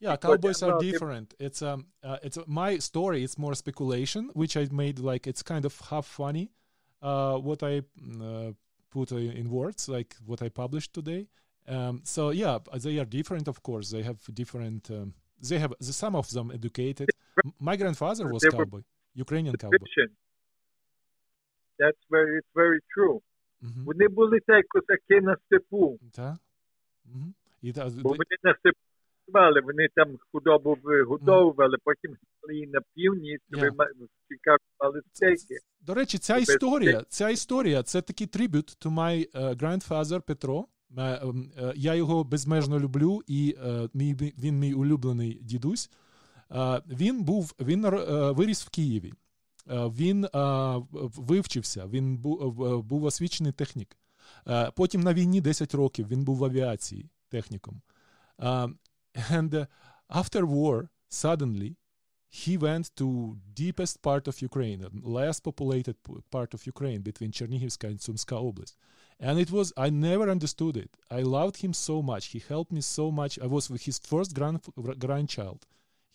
[0.00, 1.28] Yeah, But, cowboys uh, are well, if- different.
[1.46, 3.18] It's um, uh, it's my story.
[3.26, 6.46] It's more speculation, which I made like it's kind of half funny.
[7.02, 8.52] Uh, what I mm, uh,
[8.90, 11.22] put uh, in words like what I published today.
[11.74, 13.86] Um, so yeah, they are different, of course.
[13.90, 14.82] They have different.
[14.90, 15.14] Um,
[15.48, 17.08] they have the, some of them educated.
[17.44, 18.82] M- My grandfather was They were- cowboy,
[19.24, 19.78] Ukrainian cowboy.
[19.84, 20.08] Fiction.
[21.78, 23.20] That's very, it's very true.
[23.62, 23.84] Мгм.
[23.84, 26.38] Вони були так козаки на степу, Та?
[27.05, 27.33] Мгм.
[27.61, 28.77] І та- бо вони на степу
[29.25, 32.17] працювали, вони там худобу вигодовували, потім
[32.51, 33.71] її на північ, Yeah.
[34.79, 35.59] мали стейки.
[35.81, 40.65] До речі, ця історія, ця історія це такий трибют to my uh, grandfather Петро.
[40.97, 45.89] Ем, е, Я його безмежно люблю, і е, мій, він мій улюблений дідусь.
[46.89, 47.85] Він був він
[48.35, 49.13] виріс в Києві.
[49.67, 50.27] Він
[51.17, 52.17] вивчився, він
[52.87, 53.97] був освічений технік.
[54.48, 57.80] Е, Потім на війні 10 років він був в авіації техніком.
[58.40, 58.68] Е,
[59.30, 59.66] And uh,
[60.08, 61.76] after war, suddenly,
[62.30, 63.06] he went to
[63.54, 68.36] deepest part of Ukraine, the less populated p- part of Ukraine between Chernihivska and Sumska
[68.46, 68.76] Oblast.
[69.26, 70.90] And it was, I never understood it.
[71.10, 72.24] I loved him so much.
[72.34, 73.38] He helped me so much.
[73.46, 74.60] I was his first grand,
[75.06, 75.60] grandchild.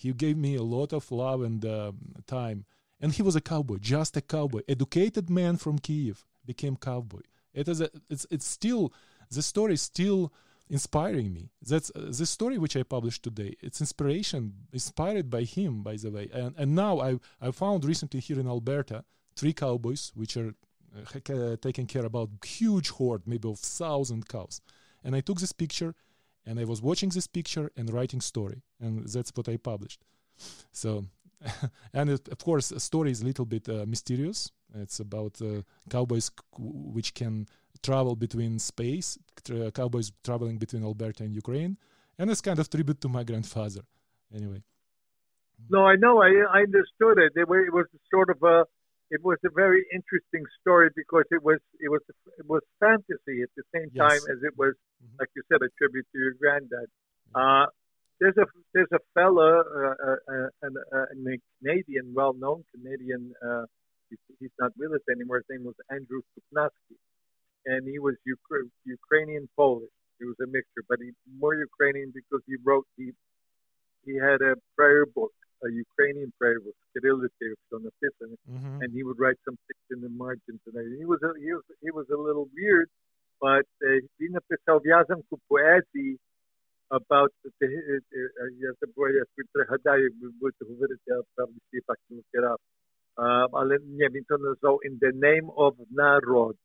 [0.04, 1.98] He gave me a lot of love and um,
[2.38, 2.60] time.
[3.02, 4.62] And he was a cowboy, just a cowboy.
[4.76, 7.24] Educated man from Kiev became cowboy.
[7.59, 8.93] It is a, it's, it's still,
[9.31, 10.33] the story is still
[10.71, 11.51] inspiring me.
[11.67, 13.55] That's uh, the story which I published today.
[13.61, 16.29] It's inspiration, inspired by him, by the way.
[16.33, 19.05] And and now I I found recently here in Alberta
[19.37, 20.55] three cowboys which are
[21.05, 24.61] uh, taking care about huge horde, maybe of thousand cows.
[25.05, 25.95] And I took this picture,
[26.47, 30.01] and I was watching this picture and writing story, and that's what I published.
[30.73, 31.05] So,
[31.93, 34.51] and it, of course, story is a little bit uh, mysterious.
[34.75, 37.47] It's about uh, cowboys which can
[37.83, 41.77] travel between space, tra- cowboys traveling between Alberta and Ukraine,
[42.19, 43.81] and it's kind of tribute to my grandfather.
[44.35, 44.63] Anyway,
[45.71, 46.21] No, I know.
[46.23, 47.33] I I understood it.
[47.35, 48.65] It was, it was sort of a
[49.11, 52.03] it was a very interesting story because it was it was
[52.41, 54.05] it was fantasy at the same Yes.
[54.05, 55.19] time as it was, Mhm.
[55.21, 56.89] like you said, a tribute to your granddad.
[57.35, 57.67] Uh,
[58.21, 63.23] there's a there's a fella, uh, uh, uh, an, uh, a Canadian, well-known Canadian
[64.41, 65.39] he's not with us anymore.
[65.39, 66.97] His name was Andrew Suknaski,
[67.67, 69.91] and he was Ukra- Ukrainian Polish.
[70.19, 73.13] He was a mixture, but he more Ukrainian because he wrote he
[74.05, 75.35] he had a prayer book,
[75.69, 78.83] a Ukrainian prayer book, mm-hmm.
[78.83, 80.97] and he would write some things in the margins and.
[80.99, 82.89] He was a, he was he was a little weird,
[83.41, 84.83] but he він написав
[85.31, 86.19] ku поезії
[86.91, 87.51] about the.
[88.61, 92.57] я забуваю, я пригадаю, ви будете говорити, а правді всі факти вчора
[93.53, 96.57] ale nie wiem, to nazwał In the Name of Narid.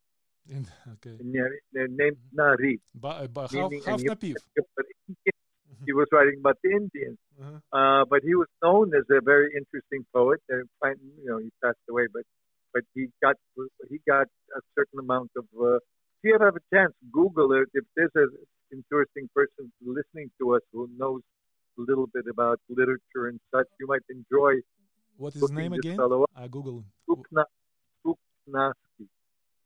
[0.49, 1.15] In, okay.
[1.71, 2.79] the, name Nari.
[2.93, 4.01] Ba, eh, ba, half, half.
[4.01, 5.85] Mm-hmm.
[5.85, 7.19] He was writing about the Indians.
[7.39, 7.59] Uh-huh.
[7.71, 10.39] Uh, but he was known as a very interesting poet.
[10.49, 10.67] And
[11.23, 12.23] you know, he passed away, but
[12.73, 13.35] but he got
[13.89, 15.45] he got a certain amount of.
[15.55, 17.69] Uh, if you ever have a chance, Google it.
[17.73, 18.31] If there's an
[18.71, 21.21] interesting person listening to us who knows
[21.79, 24.59] a little bit about literature and such, you might enjoy
[25.23, 25.97] what is his name again?
[26.35, 26.83] I Google.
[27.07, 27.45] Sukna,
[28.05, 29.05] Suknaski,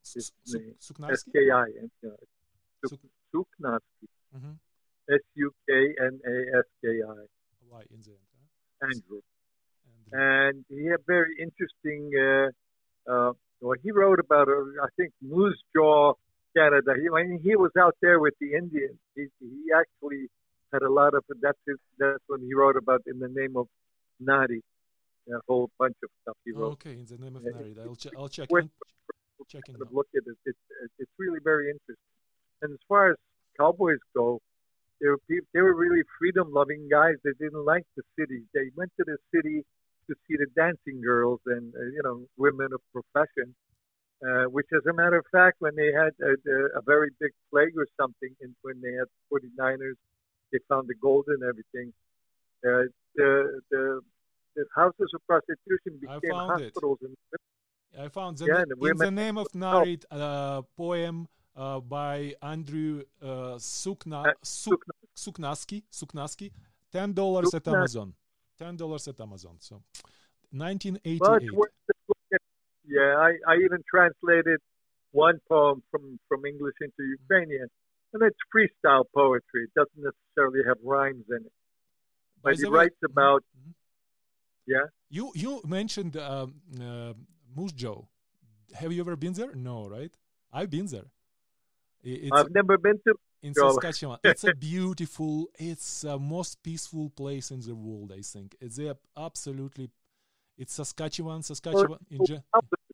[0.03, 0.75] Su- his Su- name.
[0.79, 1.31] S Suknarski?
[1.33, 1.63] K I.
[1.81, 2.15] and, uh,
[2.85, 4.05] Suk- Suk- Suknaski.
[4.37, 4.53] Mhm.
[5.09, 5.73] S U K
[6.09, 7.25] N A S K I.
[7.79, 8.27] Y in the end.
[8.83, 9.21] Andrew.
[9.89, 10.19] Andrew.
[10.27, 12.01] and he had very interesting.
[12.27, 12.49] Uh,
[13.11, 16.13] uh, well, he wrote about, uh, I think, Moose Jaw,
[16.55, 16.91] Canada.
[17.01, 18.99] He, I mean, he was out there with the Indians.
[19.15, 20.29] He, he actually
[20.71, 21.23] had a lot of.
[21.41, 23.67] That's his, That's when he wrote about in the name of
[24.21, 24.61] Nadi,
[25.33, 26.73] a whole bunch of stuff he wrote.
[26.73, 27.79] okay, in the name of Yeah, Narid.
[27.79, 28.49] I'll, che- I'll check.
[28.51, 28.69] In-
[29.81, 30.37] of look at it.
[30.45, 30.57] It's
[30.99, 32.11] it's really very interesting.
[32.61, 33.17] And as far as
[33.59, 34.41] cowboys go,
[34.99, 37.15] they were peop they were really freedom loving guys.
[37.23, 38.41] They didn't like the city.
[38.53, 39.63] They went to the city
[40.09, 43.55] to see the dancing girls and uh, you know women of profession.
[44.27, 47.31] Uh, which, as a matter of fact, when they had a, a- a very big
[47.51, 49.93] plague or something, and when they had 49ers,
[50.51, 51.93] they found the gold and everything.
[52.65, 54.01] Uh, the the
[54.75, 56.73] houses of prostitution became found it.
[56.73, 56.99] hospitals
[57.99, 61.79] I found the, Yeah, na- and the in the name of Narid uh, poem uh,
[61.79, 64.81] by Andrew uh, Sukna, Uh, Suk,
[65.15, 65.83] Suknaski.
[65.91, 66.51] Suknaski.
[66.91, 68.13] Ten dollars at Amazon.
[68.57, 69.55] Ten dollars at Amazon.
[69.59, 71.43] So, Well, 1988.
[71.43, 72.37] it's worth a.
[72.89, 74.59] Yeah, I, I even translated
[75.11, 77.67] one poem from, from English into Ukrainian,
[78.13, 79.61] and it's freestyle poetry.
[79.67, 81.51] It doesn't necessarily have rhymes in it.
[82.43, 83.73] By But he way- writes about, Mhm.
[84.67, 87.13] Yeah, You you mentioned um, uh,
[87.55, 88.01] Moose Jaw.
[88.75, 89.53] Have you ever been there?
[89.55, 90.13] No, right?
[90.51, 91.07] I've been there.
[92.03, 93.15] It's I've never been to.
[93.41, 94.19] in Saskatchewan.
[94.23, 98.11] It's a beautiful, it's a most peaceful place in the world.
[98.17, 99.89] I think it's a absolutely.
[100.57, 102.41] It's Saskatchewan, Saskatchewan in ge-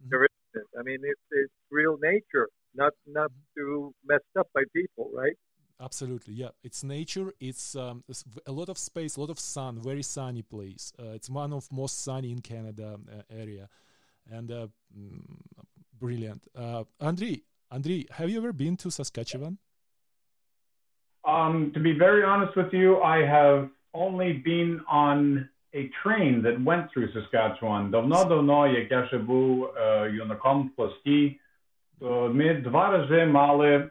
[0.09, 0.67] There isn't?
[0.79, 2.47] I mean, it's, it's real nature.
[2.75, 5.37] not not too messed up by people, right?
[5.82, 6.48] Absolutely, yeah.
[6.64, 7.32] It's nature.
[7.38, 9.80] It's um, it's v- a lot of space, a lot of sun.
[9.80, 10.92] Very sunny place.
[10.98, 13.68] Uh, it's one of most sunny in Canada uh, area,
[14.28, 15.22] and uh, mm,
[16.00, 16.42] brilliant.
[16.56, 19.58] Uh, Andrei, Andrei, have you ever been to Saskatchewan?
[21.24, 26.60] Um, to be very honest with you, I have only been on a train that
[26.64, 27.90] went through Saskatchewan.
[27.90, 31.40] Давно, давно, як я ще був е, юнаком в пласті,
[32.00, 33.90] то ми два рази мали е,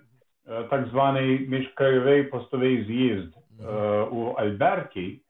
[0.71, 5.21] так званий міжкраєвий постовий з'їзд е, у Альберті.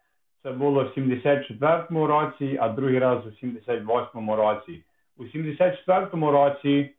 [0.43, 4.83] Це було в 74-му році, а другий раз у 78-му році.
[5.19, 6.91] У 74-му році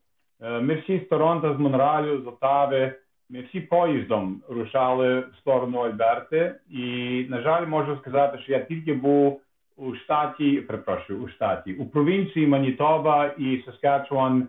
[0.41, 2.93] е, ми всі з Торонто, з Монреалю, з Отави,
[3.30, 6.56] ми всі поїздом рушали в сторону Альберти.
[6.69, 9.41] І, на жаль, можу сказати, що я тільки був
[9.78, 14.47] у штаті, перепрошую, у штаті, у провінції Манітоба і Саскачуан, е,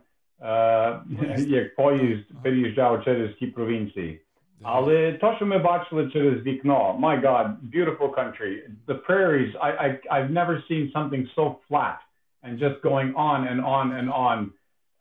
[1.47, 4.21] як поїзд переїжджав через ті провінції.
[4.63, 8.61] Але то, що ми бачили через вікно, my God, beautiful country.
[8.87, 11.99] The prairies, I, I, I've never seen something so flat
[12.43, 14.51] and just going on and on and on.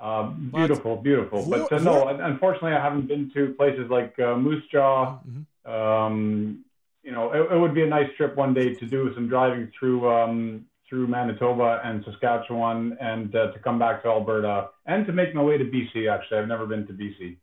[0.01, 0.25] Uh,
[0.59, 1.45] beautiful, beautiful.
[1.55, 5.19] But uh, no, unfortunately, I haven't been to places like uh, Moose Jaw.
[5.29, 5.43] Mhm.
[5.75, 6.65] Um,
[7.03, 9.73] you know, it, it would be a nice trip one day to do some driving
[9.77, 15.14] through um, through Manitoba and Saskatchewan, and uh, to come back to Alberta, and to
[15.14, 16.12] make my way to BC.
[16.14, 17.38] Actually, I've never been to BC.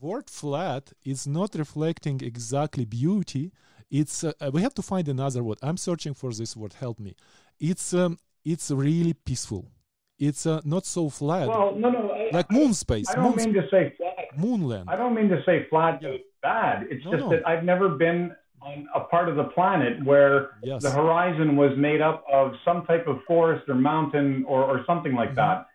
[0.00, 3.52] Word flat is not reflecting exactly beauty.
[3.90, 5.58] It's uh, uh, we have to find another word.
[5.62, 6.74] I'm searching for this word.
[6.74, 7.14] Help me.
[7.58, 9.70] It's um, it's really peaceful.
[10.18, 13.52] It's uh, not so flat Well, no, no, I, like moon space, I don't moon,
[13.52, 14.16] mean to say flat.
[14.36, 14.86] moonland.
[14.88, 16.08] I don't mean to say flat Yeah.
[16.10, 16.86] is bad.
[16.90, 17.30] It's No, just no.
[17.30, 20.82] that I've never been on a part of the planet where Yes.
[20.82, 25.14] the horizon was made up of some type of forest or mountain or, or something
[25.14, 25.36] like Mhm.
[25.36, 25.66] that.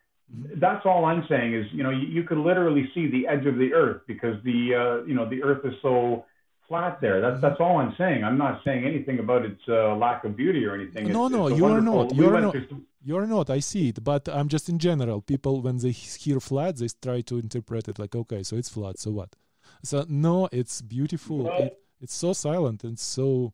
[0.56, 3.58] That's all I'm saying is, you know, you, you could literally see the edge of
[3.58, 6.26] the earth because the, uh, you know, the earth is so
[6.68, 7.22] flat there.
[7.22, 8.24] That's that's all I'm saying.
[8.24, 11.04] I'm not saying anything about its uh, lack of beauty or anything.
[11.12, 12.16] No, It's- no, it's you are not.
[12.16, 12.54] You are not.
[12.70, 13.50] some- You're not.
[13.50, 15.22] I see it, but I'm just in general.
[15.22, 18.98] People when they hear flat, they try to interpret it like, okay, so it's flat.
[18.98, 19.36] So what?
[19.84, 21.40] So no, it's beautiful.
[21.44, 23.54] Well- It, it's so silent and so.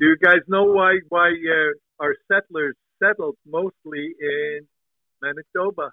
[0.00, 4.66] Do you guys know why why uh, our settlers settled mostly in
[5.22, 5.92] Manitoba,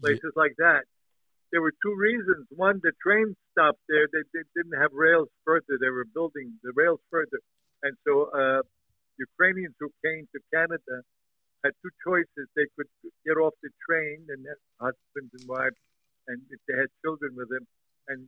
[0.00, 0.84] places like that?
[1.52, 2.46] There were two reasons.
[2.56, 4.08] One, the train stopped there.
[4.10, 5.76] They, they didn't have rails further.
[5.78, 7.40] They were building the rails further,
[7.82, 8.62] and so uh,
[9.18, 11.04] Ukrainians who came to Canada
[11.62, 12.48] had two choices.
[12.56, 12.88] They could
[13.28, 15.76] get off the train and have husbands and wives,
[16.28, 17.68] and if they had children with them,
[18.08, 18.24] and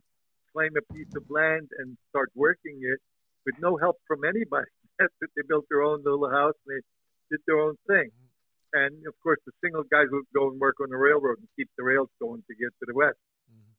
[0.55, 2.99] claim a piece of land and start working it
[3.45, 4.71] with no help from anybody.
[4.99, 5.29] That's it.
[5.35, 6.81] They built their own little house and they
[7.29, 8.09] did their own thing.
[8.73, 11.69] And of course, the single guys would go and work on the railroad and keep
[11.77, 13.19] the rails going to get to the west.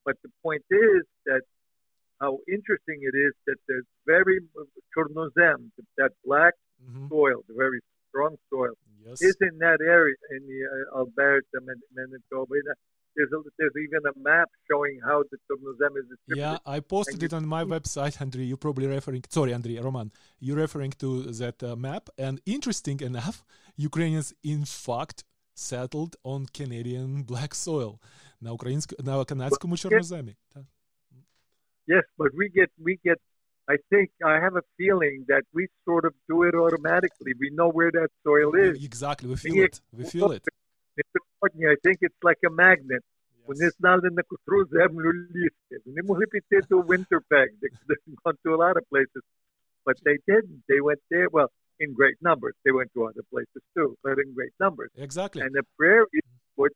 [0.05, 1.41] But the point is that
[2.21, 4.39] how interesting it is that there's very
[4.95, 7.09] chornozem, that black Mhm.
[7.09, 8.73] soil, the very strong soil,
[9.05, 9.21] Yes.
[9.21, 10.59] is in that area in the
[10.93, 12.55] uh, Alberta, Man- Manitoba.
[13.16, 16.40] There's, a, there's even a map showing how the chornozem is distributed.
[16.44, 18.44] Yeah, I posted And it on my website, Andrei.
[18.44, 19.22] You're probably referring.
[19.28, 20.10] Sorry, Andrei, Roman.
[20.40, 21.08] You're referring to
[21.42, 22.04] that uh, map.
[22.16, 23.36] And interesting enough,
[23.76, 25.24] Ukrainians in fact
[25.54, 27.98] settled on Canadian black soil
[28.40, 30.36] на українську на канадському чорноземі.
[30.48, 30.60] Та.
[31.86, 33.18] Yes, but we get we get.
[33.74, 37.32] I think I have a feeling that we sort of do it automatically.
[37.44, 38.74] We know where that soil is.
[38.90, 39.68] Exactly, we feel Yeah.
[39.68, 39.76] it.
[39.98, 40.44] We feel it.
[40.96, 41.64] It's important.
[41.74, 43.02] I think it's like a magnet.
[43.46, 45.82] Вони знали на котру землю лізти.
[45.86, 47.48] Вони могли піти до Winterpeg.
[47.60, 49.22] They could have gone to a lot of places,
[49.86, 50.58] but they didn't.
[50.68, 51.28] They went there.
[51.36, 51.50] Well,
[51.82, 52.54] in great numbers.
[52.64, 54.90] They went to other places too, but in great numbers.
[54.96, 55.42] Exactly.
[55.42, 56.72] And the prairies, what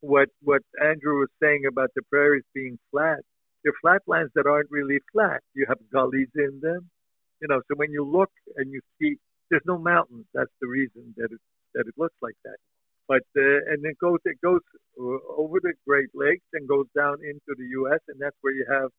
[0.00, 3.20] what what Andrew was saying about the prairies being flat,
[3.62, 5.40] they're flatlands that aren't really flat.
[5.54, 6.82] You have gullies in them,
[7.40, 7.60] you know.
[7.68, 9.16] So when you look and you see,
[9.50, 10.26] there's no mountains.
[10.34, 11.40] That's the reason that it
[11.74, 12.56] that it looks like that.
[13.07, 14.61] But uh, and it goes it goes
[14.99, 17.99] uh, over the Great Lakes and goes down into the U.S.
[18.07, 18.89] and that's where you have,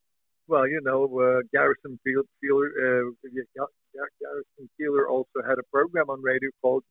[0.48, 2.68] well, you know, uh, Garrison Field Feeler.
[2.68, 3.10] Uh,
[3.56, 6.84] Gar- Garrison Keillor also had a program on radio called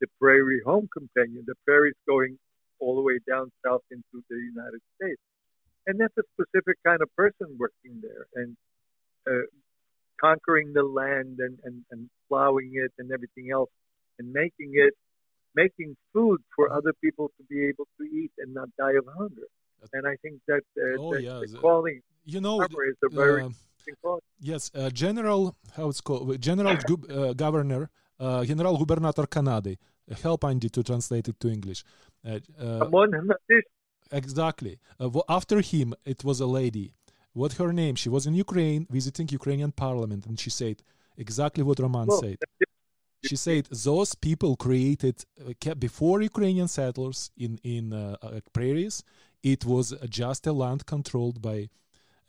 [0.00, 1.44] the Prairie Home Companion.
[1.46, 2.38] The prairies going
[2.80, 5.20] all the way down south into the United States.
[5.86, 8.56] And that's a specific kind of person working there and
[9.26, 9.46] uh,
[10.20, 13.70] conquering the land and, and, and plowing it and everything else
[14.18, 14.94] and making it,
[15.54, 16.78] making food for uh-huh.
[16.78, 19.48] other people to be able to eat and not die of hunger.
[19.92, 21.40] And I think that, uh, oh, yeah.
[21.40, 22.68] the quality you know, is
[23.04, 27.90] a very uh, Yes, uh, General, how it's called, uh, General uh, Governor,
[28.20, 29.76] uh, General Gubernator Canada.
[30.22, 31.84] Help Andy to translate it to English.
[34.10, 34.78] exactly.
[35.28, 36.92] after him, it was a lady.
[37.32, 37.94] What her name?
[37.94, 40.82] She was in Ukraine visiting Ukrainian parliament, and she said
[41.16, 42.38] exactly what Roman well, said.
[43.24, 49.04] She said those people created uh, before Ukrainian settlers in in uh, uh, prairies.
[49.42, 51.58] It was just a land controlled by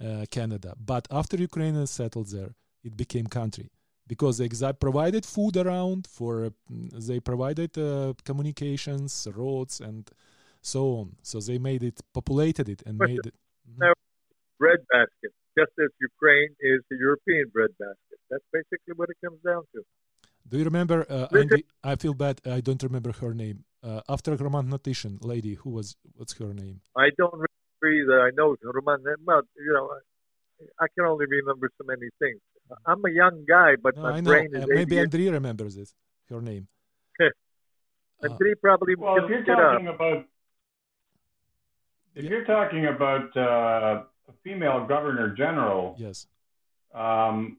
[0.03, 3.69] uh, Canada, but after Ukrainians settled there, it became country
[4.07, 10.09] because they provided food around for mm, they provided uh, communications, roads, and
[10.61, 11.15] so on.
[11.21, 13.35] So they made it populated it and made it.
[14.59, 18.19] breadbasket, just as Ukraine is the European breadbasket.
[18.29, 19.81] That's basically what it comes down to.
[20.47, 21.05] Do you remember?
[21.09, 22.41] Uh, Andy, I feel bad.
[22.45, 23.63] I don't remember her name.
[23.81, 26.81] Uh, after Romantition lady, who was what's her name?
[26.95, 28.21] I don't remember either.
[28.21, 29.89] I know Roman, well, you know,
[30.79, 32.39] I, I can only remember so many things.
[32.85, 34.31] I'm a young guy, but No, my I know.
[34.31, 35.01] brain is Uh, maybe 88.
[35.01, 35.89] Andrea remembers it.
[36.29, 36.67] Her name.
[37.19, 39.73] And Uh, probably Well, if you're get up.
[39.73, 40.25] talking about
[42.15, 42.29] if Yeah.
[42.29, 46.27] you're talking about uh, a female governor general, yes.
[46.93, 47.57] um,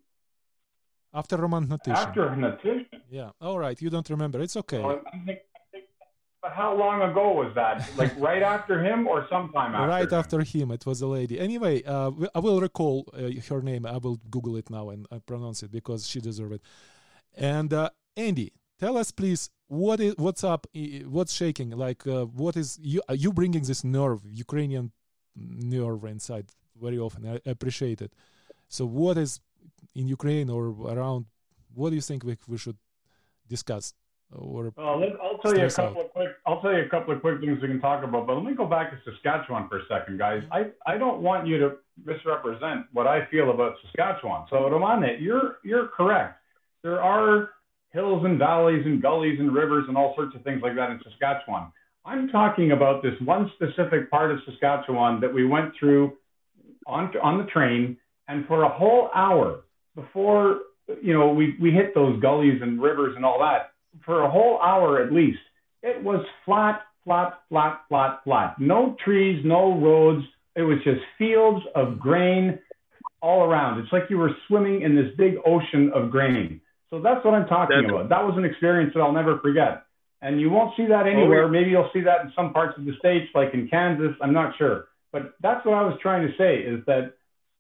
[1.14, 1.96] After Roman Romantition.
[1.96, 3.30] after Natish, Yeah.
[3.40, 3.80] All right.
[3.80, 4.40] You don't remember.
[4.40, 4.80] It's okay.
[4.80, 5.84] well, I think, I think,
[6.42, 7.88] but how long ago was that?
[7.96, 9.88] Like right after him or sometime after?
[9.88, 10.18] right him?
[10.18, 11.38] after him, it was a lady.
[11.38, 13.86] Anyway, uh, I will recall uh, her name.
[13.86, 16.62] I will Google it now and uh, pronounce it because she deserves it.
[17.36, 20.66] And uh, Andy, tell us please what is what's up,
[21.06, 21.70] what's shaking?
[21.70, 24.92] Like uh, what is you are you bringing this nerve, Ukrainian
[25.36, 26.46] nerve inside
[26.80, 27.26] very often?
[27.26, 28.12] I appreciate it.
[28.68, 29.40] So what is
[29.94, 31.26] in Ukraine or around?
[31.74, 32.76] What do you think we, we should
[33.48, 33.94] discuss?
[34.32, 36.28] Or Well, let, I'll tell you a couple of quick.
[36.46, 38.26] I'll tell you a couple of quick things we can talk about.
[38.26, 40.42] But let me go back to Saskatchewan for a second, guys.
[40.44, 40.70] Mm-hmm.
[40.88, 44.46] I, I don't want you to misrepresent what I feel about Saskatchewan.
[44.50, 46.40] So Romane, you're you're correct.
[46.82, 47.50] There are
[47.90, 51.00] hills and valleys and gullies and rivers and all sorts of things like that in
[51.04, 51.70] Saskatchewan.
[52.04, 56.14] I'm talking about this one specific part of Saskatchewan that we went through
[56.86, 57.96] on on the train,
[58.28, 59.60] and for a whole hour
[59.94, 60.60] before
[61.02, 63.70] you know we we hit those gullies and rivers and all that
[64.04, 65.38] for a whole hour at least,
[65.82, 68.56] it was flat, flat, flat, flat, flat.
[68.58, 70.24] No trees, no roads.
[70.56, 72.58] It was just fields of grain
[73.20, 73.80] all around.
[73.80, 76.60] It's like you were swimming in this big ocean of grain.
[76.90, 78.08] So that's what I'm talking That's- about.
[78.08, 79.84] That was an experience that I'll never forget.
[80.22, 81.44] And you won't see that anywhere.
[81.44, 84.16] Oh, Maybe you'll see that in some parts of the states, like in Kansas.
[84.22, 84.86] I'm not sure.
[85.12, 87.12] But that's what I was trying to say is that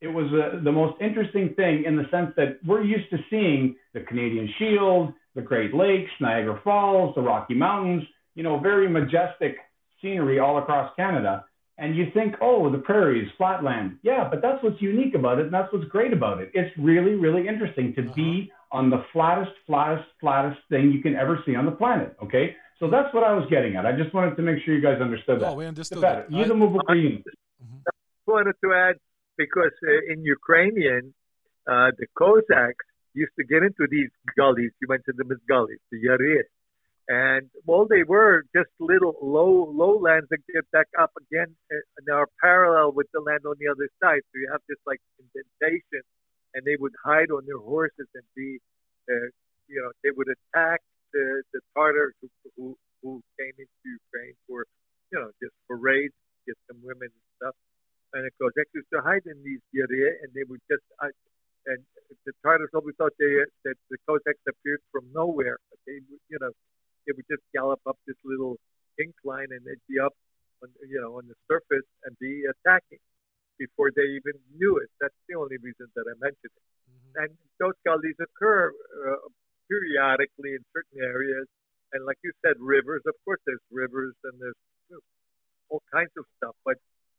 [0.04, 3.74] it was uh, the most interesting thing in the sense that we're used to seeing
[3.94, 9.56] the Canadian Shield, the Great Lakes, Niagara Falls, the Rocky Mountains, you know, very majestic
[10.02, 11.46] scenery all across Canada.
[11.78, 13.98] And you think, oh, the prairies, flatland.
[14.02, 16.50] Yeah, but that's what's unique about it, and that's what's great about it.
[16.52, 18.12] It's really, really interesting to uh-huh.
[18.14, 18.78] be mm-hmm.
[18.78, 22.14] on the flattest, flattest, flattest thing you can ever see on the planet.
[22.22, 23.86] Okay, so that's what I was getting at.
[23.86, 25.48] I just wanted to make sure you guys understood that.
[25.48, 26.30] Oh, we understood that.
[26.30, 26.92] You the move I.
[26.92, 28.96] I wanted to add
[29.36, 31.14] because uh, in Ukrainian,
[31.66, 34.72] uh, the Cossacks used to get into these gullies.
[34.80, 36.44] You mentioned them as gullies, the Yarir.
[37.06, 42.08] And well, they were just little low lowlands that get back up again uh, and
[42.08, 44.22] are parallel with the land on the other side.
[44.32, 46.02] So you have this like indentation,
[46.54, 48.58] and they would hide on their horses and be,
[49.10, 49.28] uh,
[49.68, 50.80] you know, they would attack
[51.12, 54.64] the, the Tartars who, who who came into Ukraine for,
[55.12, 56.16] you know, just for raids,
[56.48, 57.54] get some women and stuff
[58.14, 61.10] and the Cossacks used to hide in these area, and they would just uh,
[61.66, 61.80] and
[62.24, 65.58] the Tartars always thought they that the Cossacks appeared from nowhere.
[65.70, 65.98] But they
[66.30, 66.54] you know,
[67.06, 68.56] they would just gallop up this little
[68.98, 70.14] incline, and they'd be up,
[70.62, 73.02] on, you know, on the surface and be attacking
[73.58, 74.90] before they even knew it.
[75.00, 76.66] That's the only reason that I mentioned it.
[77.14, 79.26] And those gullies occur uh,
[79.70, 81.46] periodically in certain areas,
[81.94, 83.02] and like you said, rivers.
[83.06, 84.58] Of course, there's rivers and there's
[84.90, 85.02] you know,
[85.70, 86.76] all kinds of stuff, but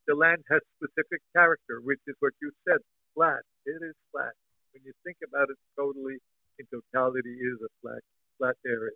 [0.08, 2.78] the land has specific character, which is what you said,
[3.14, 3.42] flat.
[3.66, 4.34] It is flat.
[4.74, 6.18] When you think about it totally,
[6.60, 8.02] in totality, it is a flat,
[8.38, 8.92] flat area.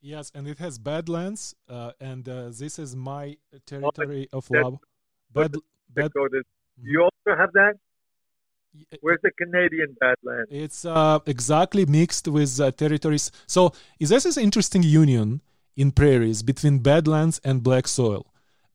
[0.00, 4.78] Yes, and it has badlands, uh, and uh, this is my territory of love.
[5.32, 5.54] Bad,
[5.88, 6.12] bad.
[6.12, 6.42] Mhm.
[6.82, 7.74] You also have that?
[9.00, 10.44] Where's the Canadian badland?
[10.50, 13.30] It's uh, exactly mixed with uh, territories.
[13.46, 15.40] So is this is an interesting union
[15.76, 18.26] in prairies between badlands and black soil.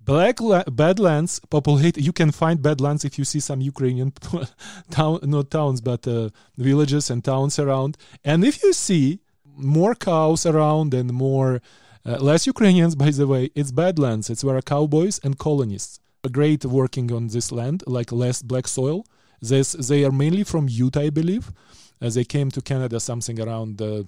[0.04, 1.97] Black la- badlands populate.
[1.97, 4.12] You can find badlands if you see some Ukrainian
[4.91, 7.97] town, not towns, but uh, villages and towns around.
[8.26, 9.20] And if you see
[9.56, 11.62] more cows around and more
[12.06, 14.30] uh, less Ukrainians, by the way, it's badlands.
[14.30, 19.06] It's where cowboys and colonists are great working on this land, like less black soil.
[19.41, 21.52] This, they are mainly from Utah, I believe.
[21.99, 24.04] As they came to Canada something around uh,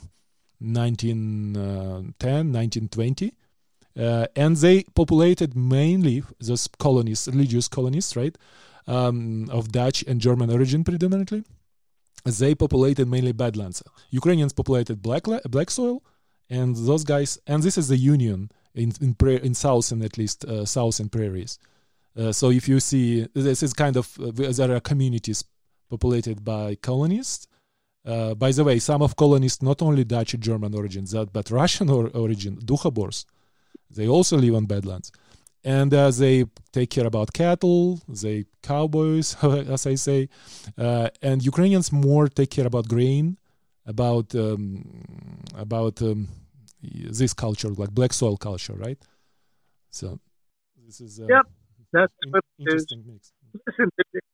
[0.60, 3.34] 1910, 1920.
[3.98, 8.36] Uh, and they populated mainly those colonies, religious colonies, right,
[8.88, 11.44] um, of Dutch and German origin predominantly.
[12.26, 13.84] They populated mainly Badlands.
[14.10, 16.04] Ukrainians populated black la- black soil,
[16.50, 17.38] and those guys.
[17.46, 21.60] And this is the union in in, pra- in southern at least uh, southern prairies.
[22.18, 25.44] Uh, so if you see, this is kind of uh, there are communities
[25.90, 27.48] populated by colonists.
[28.06, 31.90] Uh, by the way, some of colonists not only Dutch German origins, that but Russian
[31.90, 33.26] or, origin, Dukhobors.
[33.96, 35.12] They also live on Badlands,
[35.64, 40.30] and uh, they take care about cattle, they cowboys, as I say,
[40.78, 43.38] uh, and Ukrainians more take care about grain,
[43.86, 44.84] about um,
[45.56, 46.28] about um,
[47.20, 49.00] this culture, like black soil culture, right?
[49.90, 50.20] So
[50.86, 51.46] this is uh, Yep,
[51.94, 53.32] That's in- what interesting mix.
[53.68, 53.90] Listen,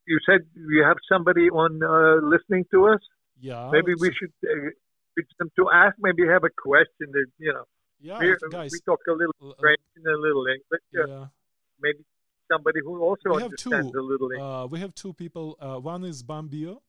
[0.08, 3.02] you said you have somebody on uh, listening to us.
[3.40, 4.72] Yeah, Maybe we should uh,
[5.40, 5.96] them to ask.
[6.00, 7.66] Maybe have a question that you know.
[8.02, 8.72] Yeah, we guys.
[8.72, 10.82] we talk a little French and a little English.
[10.94, 11.26] Yeah.
[11.82, 12.00] Maybe
[12.52, 14.00] somebody who also We have understands two.
[14.00, 14.64] a little English.
[14.64, 15.58] Uh, we have two people.
[15.60, 16.82] Uh, one is Bambio,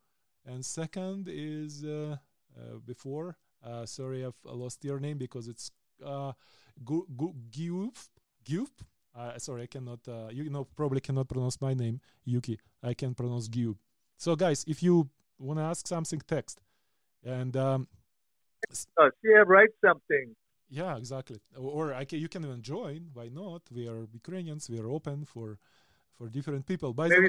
[0.46, 2.16] and second is uh,
[2.56, 3.36] uh, before.
[3.64, 5.70] Uh, sorry, I've lost your name because it's
[6.04, 6.32] uh,
[6.84, 7.96] Gu- Gu- Giup.
[8.44, 8.70] Giup.
[9.14, 10.00] Uh, sorry, I cannot.
[10.08, 12.58] Uh, you know, probably cannot pronounce my name, Yuki.
[12.82, 13.76] I can pronounce Giup.
[14.16, 16.61] So, guys, if you want to ask something, text.
[17.24, 17.88] And um,
[19.22, 20.36] yeah, write something.
[20.70, 21.40] Yeah, exactly.
[21.56, 23.10] Or, can, you can even join.
[23.12, 23.62] Why not?
[23.74, 24.70] We are Ukrainians.
[24.70, 25.58] We are open for
[26.16, 26.92] for different people.
[26.94, 27.28] By the way,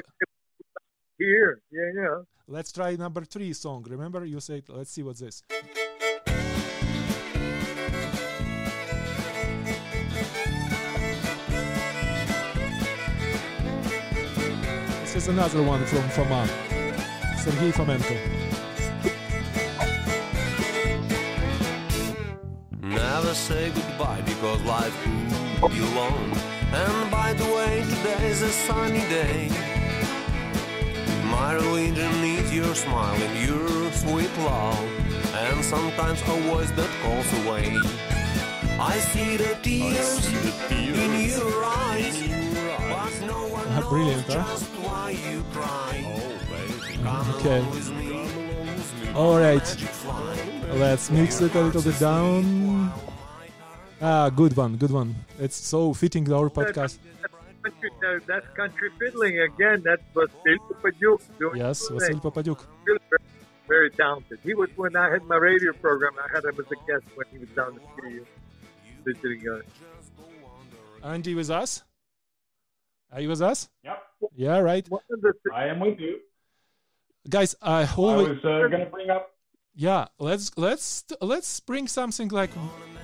[1.18, 1.60] here.
[1.70, 2.16] Yeah, yeah.
[2.46, 3.84] Let's try number three song.
[3.88, 5.42] Remember, you said, let's see what's this.
[15.02, 16.46] This is another one from Foma.
[17.38, 18.41] Sergei Fomenko.
[23.32, 24.94] Never say goodbye because life
[25.62, 26.36] will be long.
[26.70, 29.48] And by the way, today's a sunny day.
[31.30, 34.84] My religion is your smile and your sweet love.
[35.32, 37.74] And sometimes a voice that calls away.
[38.78, 40.26] I see the tears
[40.70, 42.18] in your eyes.
[42.92, 44.44] But no one knows brilliant, huh?
[44.44, 46.04] just why you cry.
[46.04, 47.60] Oh, Come Okay.
[47.60, 49.16] along.
[49.16, 49.68] All right,
[50.74, 52.92] let's mix it a little bit down.
[54.04, 55.14] Ah, good one, good one.
[55.38, 56.98] It's so fitting our podcast.
[57.62, 59.82] Country, uh, that's country fiddling again.
[59.84, 62.20] That's Vasil Popadiuk doing Yes, his Vasil thing.
[62.20, 62.58] Popadiuk.
[62.84, 62.98] Very,
[63.68, 64.40] very talented.
[64.42, 66.14] He was when I had my radio program.
[66.18, 68.24] I had him as a guest when he was down in the studio
[69.04, 69.62] visiting us.
[71.04, 71.82] Andy with us?
[73.12, 73.68] Are you with us?
[73.84, 74.02] Yep,
[74.34, 74.88] Yeah, right.
[74.90, 76.18] One of the things I am with you.
[77.28, 79.30] Guys, I I always was uh, going to bring up.
[79.76, 82.50] yeah let's let's let's bring something like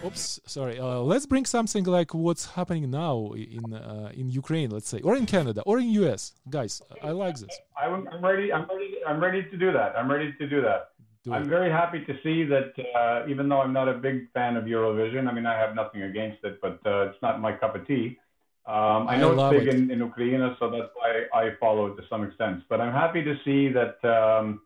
[0.05, 4.89] oops sorry uh, let's bring something like what's happening now in uh, in ukraine let's
[4.89, 8.53] say or in canada or in us guys i like this I'm, I'm ready.
[8.53, 8.95] I'm ready.
[9.07, 9.97] I'm ready to do that.
[9.97, 10.91] I'm ready to do that.
[11.25, 11.49] Do I'm it.
[11.49, 15.29] very happy to see that uh, even though I'm not a big fan of Eurovision,
[15.29, 18.19] I mean, I have nothing against it, but uh, it's not my cup of tea.
[18.67, 19.75] Um, I know it's big it.
[19.75, 22.65] in, in Ukraine, so that's why I follow it to some extent.
[22.69, 24.61] But I'm happy to see that um,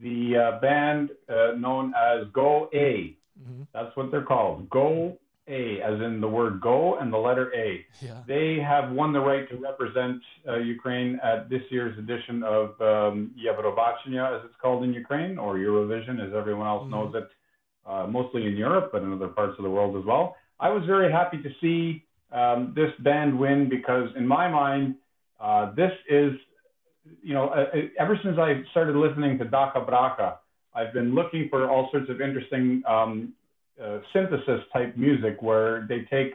[0.00, 3.66] the uh, band uh, known as Go A, Mhm.
[3.72, 5.18] that's what they're called, Go
[5.48, 7.84] A, as in the word go and the letter A.
[8.00, 12.80] yeah They have won the right to represent uh, Ukraine at this year's edition of
[12.80, 16.90] um, as it's called in Ukraine, or Eurovision, as everyone else Mhm.
[16.94, 17.28] knows it,
[17.90, 20.36] uh, mostly in Europe, but in other parts of the world as well.
[20.60, 22.04] I was very happy to see
[22.40, 24.94] um, this band win because, in my mind,
[25.40, 26.32] uh, this is,
[27.22, 30.28] you know, uh, uh, ever since I started listening to DakhaBrakha,
[30.74, 33.34] I've been looking for all sorts of interesting um,
[33.82, 36.34] uh, synthesis type music where they take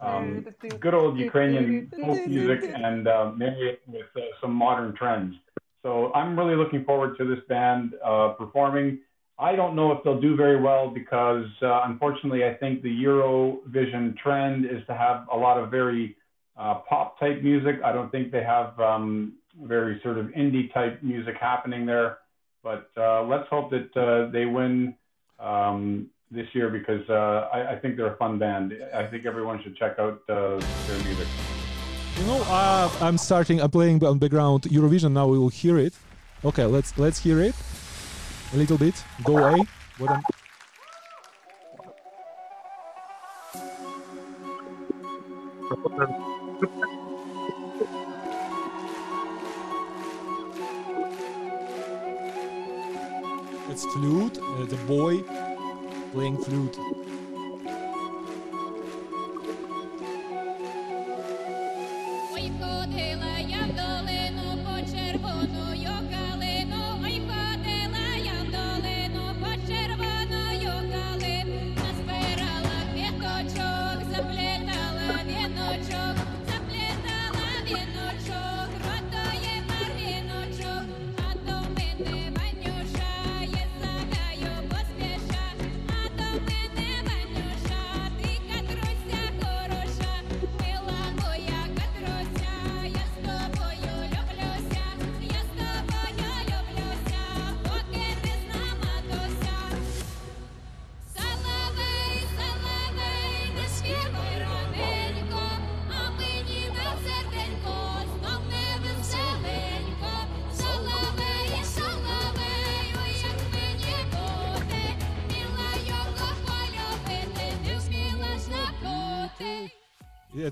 [0.00, 0.44] um,
[0.80, 5.34] good old Ukrainian folk music and uh, marry it with uh, some modern trends.
[5.82, 8.98] So I'm really looking forward to this band uh, performing.
[9.38, 14.16] I don't know if they'll do very well because, uh, unfortunately, I think the Eurovision
[14.16, 16.16] trend is to have a lot of very
[16.56, 17.76] uh, pop type music.
[17.84, 22.18] I don't think they have um, very sort of indie type music happening there.
[22.62, 24.94] But uh, let's hope that uh, they win
[25.40, 28.72] um, this year because uh, I, I think they're a fun band.
[28.94, 31.26] I think everyone should check out uh, their music.
[32.18, 35.26] you know uh, i'm starting i'm playing on background eurovision now.
[35.26, 35.94] We will hear it.
[36.44, 37.54] Okay let's let's hear it.
[38.52, 39.02] A little bit.
[39.24, 39.64] Go away.
[39.98, 40.22] What I'm,
[53.72, 55.22] it's flute uh, the boy
[56.12, 56.76] playing flute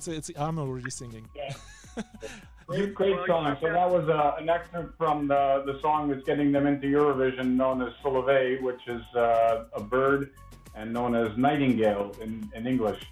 [0.09, 1.29] it's it's I'm already singing.
[1.35, 1.53] Yeah.
[2.67, 3.57] Great, great song.
[3.61, 7.57] So that was uh, an excerpt from the, the song that's getting them into Eurovision,
[7.57, 10.31] known as Solovey, which is uh, a bird,
[10.77, 13.03] and known as nightingale in, in English.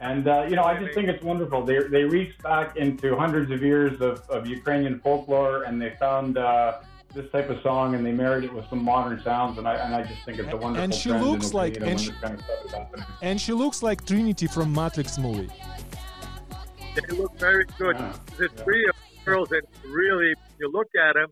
[0.00, 1.62] And uh, you know, I just think it's wonderful.
[1.64, 6.36] They they reached back into hundreds of years of, of Ukrainian folklore, and they found.
[6.36, 6.80] Uh,
[7.14, 9.94] this type of song and they married it with some modern sounds and I and
[9.94, 12.40] I just think it's a wonderful And she trend looks like- and she- kind of
[12.44, 13.06] stuff is happening.
[13.22, 15.48] And she looks like Trinity from Matrix movie.
[16.94, 17.96] They look very good.
[17.98, 18.12] Yeah.
[18.38, 18.64] The Yeah.
[18.64, 21.30] three of girls that really, you look at them,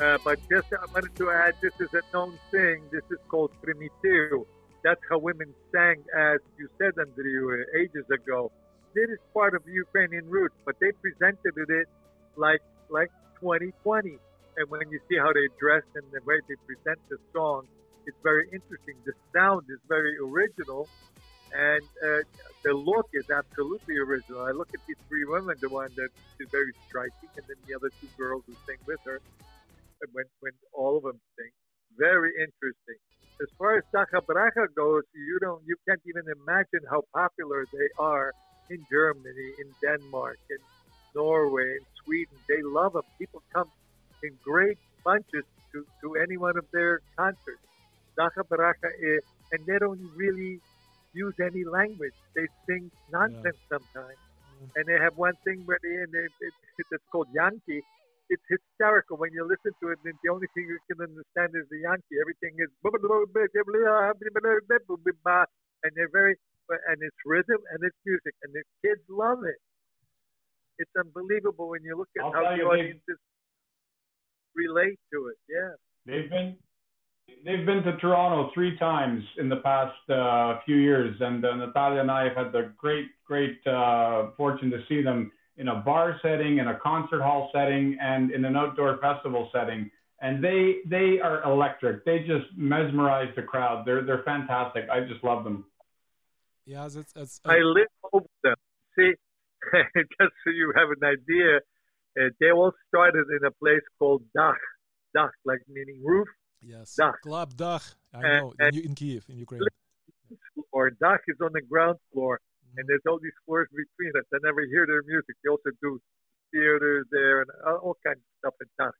[0.00, 2.88] uh, but just I wanted to add, this is a known thing.
[2.90, 4.46] This is called primitiu.
[4.82, 8.50] That's how women sang, as you said, Andrew, uh, ages ago.
[8.94, 11.88] It is part of Ukrainian roots, but they presented it
[12.36, 13.10] like like
[13.40, 14.18] 2020.
[14.56, 17.66] And when you see how they dress and the way they present the song,
[18.06, 18.96] it's very interesting.
[19.06, 20.88] The sound is very original,
[21.54, 22.22] and uh,
[22.64, 24.42] the look is absolutely original.
[24.42, 26.08] I look at these three women, the one that
[26.40, 29.20] is very striking, and then the other two girls who sing with her,
[30.12, 31.50] when, when all of them sing.
[31.98, 32.96] Very interesting.
[33.40, 38.32] As far as DakhaBrakha goes, you don't, you can't even imagine how popular they are
[38.70, 40.58] in Germany, in Denmark, in
[41.14, 42.36] Norway, in Sweden.
[42.48, 43.02] They love them.
[43.18, 43.68] People come
[44.22, 47.60] in great bunches to, to any one of their concerts.
[48.18, 50.60] DakhaBrakha, is, and they don't really
[51.14, 52.14] use any language.
[52.34, 54.18] They sing nonsense sometimes.
[54.76, 57.82] And they have one thing where they, and they, it, it's called Yankee.
[58.30, 61.68] It's hysterical when you listen to it, and the only thing you can understand is
[61.68, 62.16] the Yankee.
[62.22, 62.70] Everything is
[65.82, 66.36] and they're very
[66.70, 69.60] and it's rhythm and it's music, and the kids love it.
[70.78, 73.20] It's unbelievable when you look at I'll how the audiences
[74.54, 75.38] relate to it.
[75.50, 75.74] Yeah.
[76.06, 76.56] They've been
[77.44, 82.00] they've been to Toronto three times in the past uh, few years, and uh, Natalia
[82.00, 86.18] and I have had the great great uh, fortune to see them in a bar
[86.22, 89.90] setting, in a concert hall setting, and in an outdoor festival setting.
[90.20, 92.04] And they they are electric.
[92.04, 93.84] They just mesmerize the crowd.
[93.86, 94.84] They're they're fantastic.
[94.90, 95.64] I just love them.
[96.64, 98.54] Yeah, that's, that's I live over them.
[98.96, 99.12] See,
[99.94, 101.56] just so you have an idea,
[102.20, 104.54] uh, they all started in a place called Dach.
[105.16, 106.28] Dach, like meaning roof,
[106.62, 106.96] yes.
[107.00, 107.14] Dach.
[107.22, 107.94] Club Dach.
[108.14, 109.62] I And- know in, in Kiev, in Ukraine.
[110.72, 112.78] or Dach is on the ground floor, mm-hmm.
[112.78, 114.26] and there's all these floors between us.
[114.32, 115.34] I never hear their music.
[115.42, 116.00] They also do
[116.52, 118.96] theaters there and all all kinds of stuff at Dach.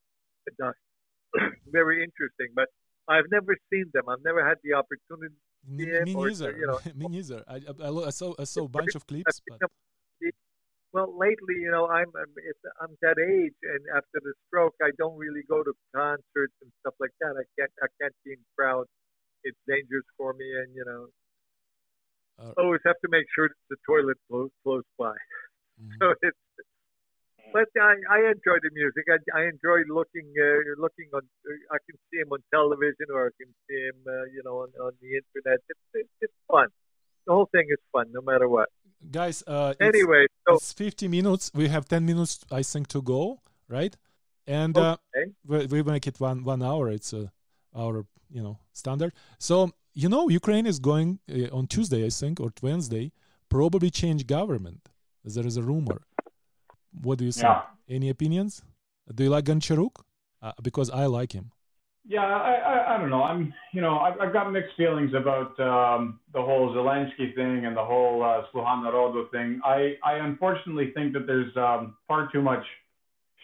[0.49, 0.77] At Dach.
[1.79, 2.69] Very interesting, but
[3.09, 4.05] I've never seen them.
[4.09, 5.35] I've never had the opportunity.
[5.67, 6.57] Me, me or, neither.
[6.57, 7.43] you know- me neither.
[7.49, 9.59] I, I I saw I saw a bunch of clips, but
[10.93, 12.33] Well, lately, you know, I'm I'm,
[12.81, 16.95] I'm that age, and after the stroke, I don't really go to concerts and stuff
[17.01, 17.35] like that.
[17.37, 18.91] I can't I can't be in crowds.
[19.45, 21.09] It's dangerous for me, and you know,
[22.39, 25.15] Uh, always have to make sure the toilet close close by.
[25.79, 25.91] mhm.
[26.01, 26.39] So it's.
[27.53, 29.05] But I, I enjoy the music.
[29.13, 31.23] I, I enjoy looking uh, looking on.
[31.71, 34.71] I can see him on television, or I can see him, uh, you know, on,
[34.81, 35.61] on the internet.
[35.69, 36.69] It's, it's it's fun.
[37.27, 38.69] The whole thing is fun, no matter what.
[39.11, 41.51] Guys, uh, it's, Anyway, so it's 50 minutes.
[41.55, 43.97] We have 10 minutes, I think, to go, right?
[44.47, 44.97] And uh,
[45.47, 46.91] we, we make it one one hour.
[46.91, 47.29] It's uh,
[47.77, 49.13] our you know standard.
[49.39, 53.13] So you know, Ukraine is going uh, on Tuesday, I think, or Wednesday,
[53.49, 54.89] probably change government.
[55.25, 56.03] There is a rumor.
[57.01, 57.63] What do you say Yeah.
[57.89, 58.63] Any opinions?
[59.15, 59.97] Do you like Goncharuk?
[60.41, 61.53] Uh, because I like him.
[62.07, 63.23] Yeah, I, I, I don't know.
[63.23, 67.77] I'm, you know, I've, I've got mixed feelings about um, the whole Zelensky thing and
[67.77, 69.61] the whole uh, Sluha Narodu thing.
[69.65, 72.65] I, I unfortunately think that there's um, far too much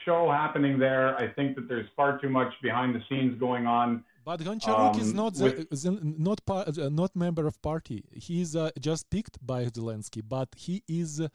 [0.05, 1.17] show happening there.
[1.17, 4.05] I think that there's far too much behind the scenes going on.
[4.25, 8.05] But Goncharuk is Um, not the, with- the- not par, uh, not member of party.
[8.13, 11.29] He's uh, just picked by Zelensky, but he is uh,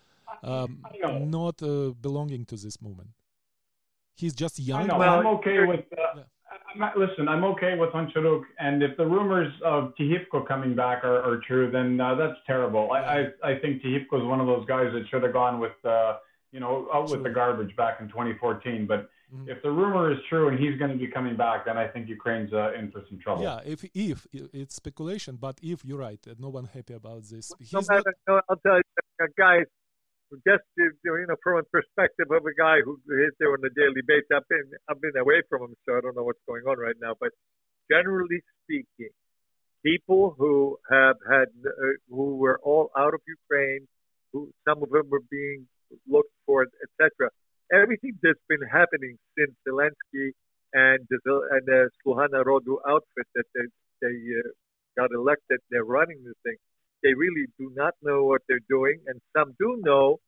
[0.43, 0.83] um,
[1.39, 3.11] not uh, belonging to this movement.
[4.15, 4.87] He's just I young.
[4.87, 4.97] know.
[4.97, 5.85] Well, I'm okay with.
[5.97, 6.23] Uh, Yeah.
[6.73, 11.03] I'm not, listen, I'm okay with Honcharuk, and if the rumors of Tihipko coming back
[11.03, 12.91] are, are true, then uh, that's terrible.
[12.91, 12.99] I,
[13.43, 16.17] I, I think Tihipko is one of those guys that should have gone with, uh,
[16.51, 18.87] you know, out with the garbage back in 2014.
[18.87, 19.47] But Mhm.
[19.49, 22.07] if the rumor is true and he's going to be coming back, then I think
[22.07, 23.41] Ukraine's uh, in for some trouble.
[23.41, 27.49] Yeah, if if it's speculation, but if you're right, uh, no one happy about this.
[27.49, 29.65] no He's not, no, I'll tell you, guys,
[30.47, 34.01] just you know, from a perspective of a guy who is there on a daily
[34.05, 36.77] basis, I've been, I've been away from him, so I don't know what's going on
[36.77, 37.13] right now.
[37.19, 37.31] But
[37.91, 39.13] generally speaking,
[39.85, 43.87] people who have had, uh, who were all out of Ukraine,
[44.31, 45.67] who some of them were being
[46.07, 47.29] looked for, etc.
[47.71, 50.31] Everything that's been happening since Zelensky
[50.73, 51.19] and the
[51.51, 53.67] and the Sluha Narodu outfit that they
[54.01, 54.49] they uh,
[54.97, 56.57] got elected, they're running this thing
[57.03, 60.19] they really do not know what they're doing, and some do know,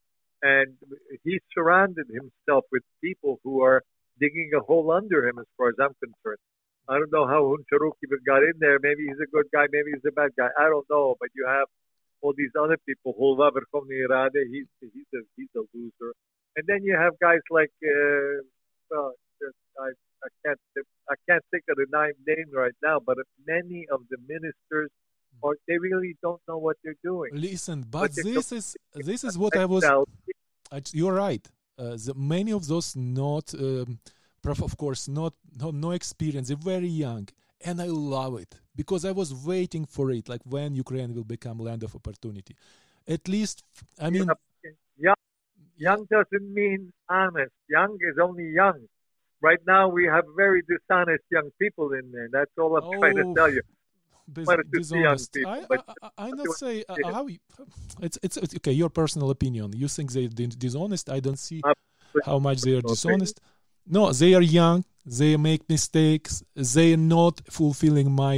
[0.46, 0.78] and
[1.24, 3.82] he surrounded himself with people who are
[4.20, 6.44] digging a hole under him, as far as I'm concerned.
[6.88, 8.78] I don't know how Huncharuk even got in there.
[8.80, 10.50] Maybe he's a good guy, maybe he's a bad guy.
[10.54, 11.66] I don't know, but you have
[12.22, 13.16] all these other people.
[13.20, 16.14] Hulva Verkhovny Rade, he's he's a he's a loser.
[16.56, 18.46] And then you have guys like uh,
[18.92, 19.14] well,
[19.82, 19.90] I
[20.26, 20.62] I can't
[21.10, 23.18] I can't think of the name name right now, but
[23.48, 24.92] many of the ministers
[25.42, 27.32] or they really don't know what they're doing.
[27.34, 29.84] Listen, but, But this is this is what I was.
[30.94, 31.46] You're right.
[31.78, 34.00] Uh, the, many of those not, um,
[34.42, 36.48] prof, of course, not no, no experience.
[36.48, 37.28] They're very young,
[37.62, 40.30] and I love it because I was waiting for it.
[40.30, 42.56] Like when Ukraine will become land of opportunity.
[43.08, 43.64] At least,
[44.00, 44.28] I mean,
[44.98, 45.16] young,
[45.78, 47.52] young doesn't mean honest.
[47.70, 48.80] Young is only young.
[49.42, 52.30] Right now, we have very dishonest young people in there.
[52.32, 53.62] That's all I'm trying to Oh, tell you.
[54.32, 55.38] Dis- But it's just the young dishonest.
[55.46, 57.28] I, I, I, I not say uh, how.
[57.28, 57.40] you-
[58.02, 58.72] It's, it's it's okay.
[58.84, 59.68] Your personal opinion.
[59.82, 61.06] You think they're di- dishonest?
[61.10, 61.62] I don't see
[62.30, 63.36] how much they are dishonest.
[63.98, 64.80] No, they are young.
[65.20, 66.44] They make mistakes.
[66.76, 68.36] They are not fulfilling my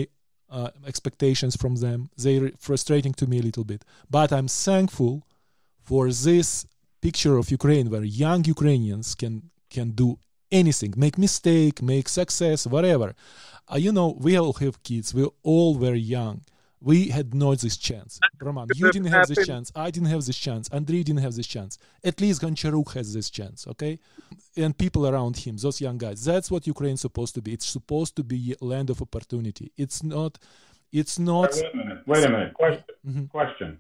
[0.58, 2.00] uh, expectations from them.
[2.24, 3.82] They're frustrating to me a little bit.
[4.18, 5.14] But I'm thankful
[5.90, 6.66] for this
[7.02, 9.34] picture of Ukraine where young Ukrainians can
[9.76, 10.10] can do
[10.62, 13.10] anything, make mistake, make success, whatever.
[13.72, 15.14] Uh, you know, we all have kids.
[15.14, 16.42] We're all very young.
[16.80, 18.20] We had not this chance.
[18.40, 19.72] Roman, you didn't have this chance.
[19.76, 20.70] I didn't have this chance.
[20.70, 21.80] Andrei didn't have this chance.
[22.04, 23.98] At least Goncharuk has this chance, okay?
[24.56, 26.24] And people around him, those young guys.
[26.24, 27.54] That's what Ukraine's supposed to be.
[27.54, 29.72] It's supposed to be a land of opportunity.
[29.76, 30.38] It's not.
[30.94, 31.52] It's not.
[31.54, 32.00] Wait a minute.
[32.06, 32.54] Wait a minute.
[32.54, 32.84] Question.
[33.08, 33.30] Mhm.
[33.30, 33.80] Question.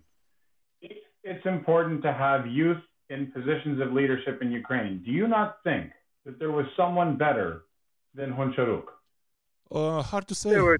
[0.81, 5.63] If it's important to have youth in positions of leadership in Ukraine, do you not
[5.63, 5.91] think
[6.25, 7.61] that there was someone better
[8.15, 8.85] than Huncharuk?
[9.71, 10.59] Uh, hard to say.
[10.59, 10.79] Were-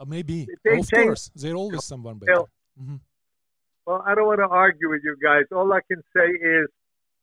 [0.00, 0.46] Uh, maybe.
[0.64, 2.32] They of changed- course, there's always someone better.
[2.32, 2.48] Well,
[2.80, 3.00] Mhm.
[3.86, 5.44] Well, I don't want to argue with you guys.
[5.52, 6.68] All I can say is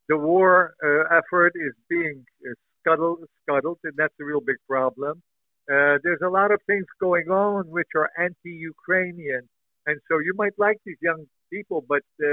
[0.08, 5.22] the war uh, effort is being uh, scuttled, scuttled, and that's a real big problem.
[5.70, 9.50] Uh, there's a lot of things going on which are anti-Ukrainian,
[9.88, 12.28] and so you might like these young people, but uh,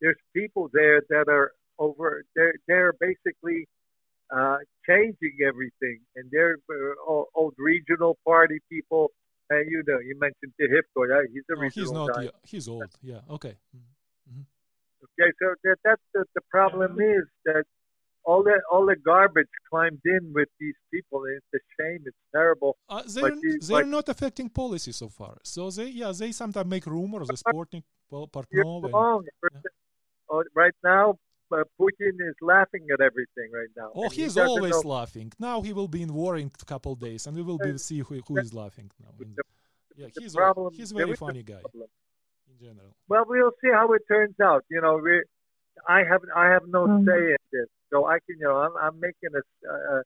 [0.00, 2.24] there's people there that are over.
[2.36, 3.66] They're they're basically
[4.36, 4.58] uh,
[4.88, 9.10] changing everything, and they're uh, old, regional party people.
[9.50, 11.00] And you know, you mentioned Tihipko?
[11.32, 12.14] He's a No, regional he's not.
[12.14, 12.30] guy.
[12.52, 12.90] He's old.
[13.02, 13.20] Yeah.
[13.36, 13.54] Okay.
[13.76, 14.44] Mhm.
[15.04, 17.64] Okay, so that, that's the, the problem is that
[18.24, 21.24] all the all the garbage climbed in with these people.
[21.24, 22.00] and It's a shame.
[22.06, 22.76] It's terrible.
[22.88, 25.34] Uh, they're you- they're but- not affecting policy so far.
[25.42, 27.28] So they yeah they sometimes make rumors.
[27.28, 29.22] The Sporting well, You're Portnov and- wrong.
[30.30, 31.18] Oh, right now,
[31.52, 33.90] uh, Putin is laughing at everything right now.
[33.94, 35.32] Oh, and he he's always know- laughing.
[35.38, 38.00] Now he will be in war in a couple days, and we will be see
[38.00, 39.12] who, who is laughing now.
[39.20, 39.38] And-
[39.96, 42.96] yeah, he's problem- a, he's a very funny guy in general.
[43.08, 44.64] Well, we'll see how it turns out.
[44.70, 45.22] You know, we,
[45.86, 49.00] I have I have no say in this, so I can you know I'm, I'm
[49.00, 50.02] making a a,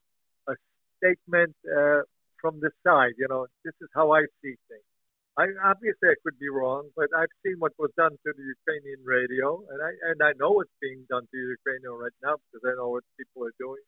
[0.53, 0.55] a
[0.99, 2.01] statement uh,
[2.41, 3.15] from the side.
[3.19, 4.91] You know, this is how I see things.
[5.37, 9.05] I obviously I could be wrong, but I've seen what was done to the Ukrainian
[9.05, 12.65] radio, and I and I know what's being done to the Ukrainian right now because
[12.65, 13.85] I know what people are doing,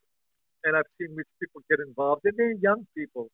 [0.63, 3.33] and I've seen which people get involved, and they're young people.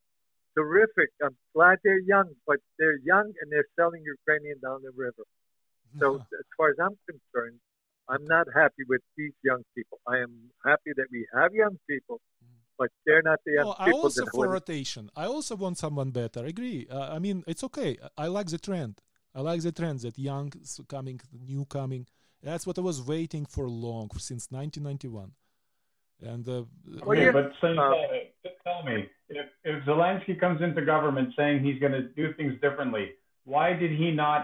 [0.55, 1.11] Terrific.
[1.19, 5.27] I'm glad they're young, but they're young and they're selling Ukrainian down the river.
[5.99, 7.59] So as far as I'm concerned,
[8.07, 9.99] I'm not happy with these young people.
[10.07, 10.31] I am
[10.63, 12.21] happy that we have young people,
[12.77, 15.09] but they're not the young No, I also that for would- rotation.
[15.15, 16.41] I also want someone better.
[16.45, 16.87] I agree.
[16.89, 17.91] Uh, I mean, it's okay.
[18.17, 18.93] I I like the trend.
[19.37, 20.51] I like the trend that young
[20.87, 21.19] coming,
[21.51, 22.03] new coming.
[22.41, 25.31] That's what I was waiting for long since 1991.
[26.21, 26.63] And uh,
[27.09, 28.21] Okay, but so you Uh, tell me,
[28.67, 28.97] tell me
[29.29, 33.05] if, if Zelensky comes into government saying he's going to do things differently,
[33.43, 34.41] why did he not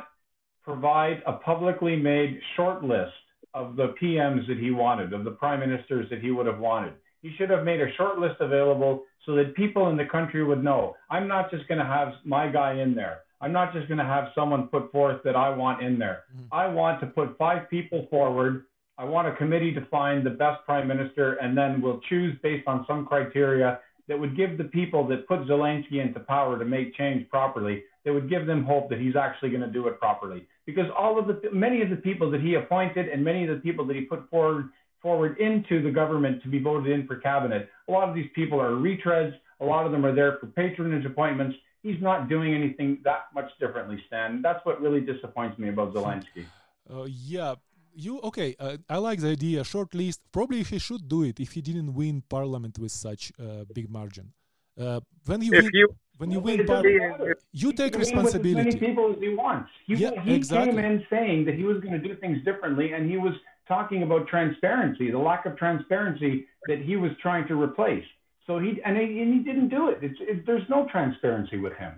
[0.64, 3.14] provide a publicly made short list
[3.54, 6.94] of the PMs that he wanted, of the prime ministers that he would have wanted?
[7.22, 10.63] He should have made a short list available so that people in the country would
[10.63, 13.22] know I'm not just going to have my guy in there.
[13.41, 16.24] I'm not just going to have someone put forth that I want in there.
[16.36, 16.53] Mm-hmm.
[16.53, 18.65] I want to put five people forward.
[18.97, 22.67] I want a committee to find the best prime minister, and then we'll choose based
[22.67, 26.95] on some criteria that would give the people that put Zelensky into power to make
[26.95, 30.45] change properly, that would give them hope that he's actually going to do it properly.
[30.65, 33.61] Because all of the many of the people that he appointed and many of the
[33.61, 34.69] people that he put forward
[35.02, 38.60] forward into the government to be voted in for cabinet, a lot of these people
[38.62, 39.34] are retreads.
[39.60, 41.56] A lot of them are there for patronage appointments.
[41.84, 44.41] He's not doing anything that much differently, Stan.
[44.41, 46.45] That's what really disappoints me about Zelensky.
[46.93, 47.56] Uh, yeah,
[47.93, 48.56] you okay?
[48.60, 49.64] Uh, I like the idea.
[49.64, 50.20] Short list.
[50.32, 54.34] Probably he should do it if he didn't win parliament with such uh, big margin.
[54.78, 55.88] Uh, when you If win, you
[56.18, 58.80] when you win parliament, you take can win with as many responsibility.
[58.80, 59.70] people as he wants.
[59.88, 60.76] He, Yeah, he exactly.
[60.82, 63.34] came in saying that he was going to do things differently, and he was
[63.76, 66.34] talking about transparency, the lack of transparency
[66.69, 68.07] that he was trying to replace.
[68.47, 69.97] So he and he, and he didn't do it.
[70.07, 70.38] It's, it.
[70.47, 71.93] There's no transparency with him.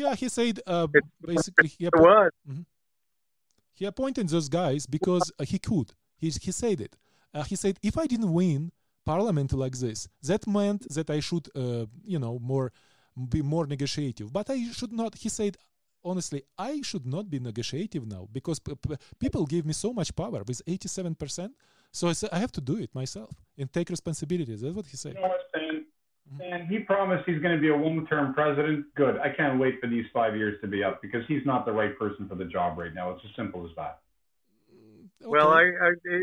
[0.00, 0.86] Yeah, he said uh,
[1.32, 2.30] basically he, There was.
[3.78, 5.88] he appointed those guys because uh, he could.
[6.22, 6.94] He, he said it.
[7.36, 8.60] Uh, he said, if I didn't win
[9.12, 12.66] parliament like this, that meant that I should, uh, you know, more
[13.34, 14.28] be more negotiative.
[14.38, 15.12] But I should not.
[15.24, 15.52] He said,
[16.04, 20.14] honestly, I should not be negotiative now because p- p- people give me so much
[20.14, 21.50] power with 87%.
[21.92, 24.54] So I said, I have to do it myself and take responsibility.
[24.54, 25.14] That's what he said.
[25.14, 25.84] You know what, Stan?
[26.32, 26.36] Mm-hmm.
[26.36, 28.86] Stan, he promised he's going to be a one-term president.
[28.94, 29.18] Good.
[29.18, 31.98] I can't wait for these five years to be up because he's not the right
[31.98, 33.10] person for the job right now.
[33.10, 33.98] It's as simple as that.
[34.72, 36.18] Mm, well, I, I, I,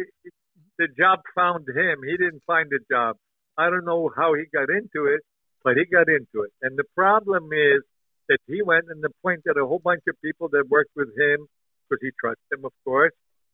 [0.79, 1.99] the job found him.
[2.05, 3.17] He didn't find the job.
[3.57, 5.21] I don't know how he got into it,
[5.63, 6.53] but he got into it.
[6.61, 7.81] And the problem is
[8.29, 11.47] that he went and appointed a whole bunch of people that worked with him
[11.89, 13.13] because he trusts them, of course.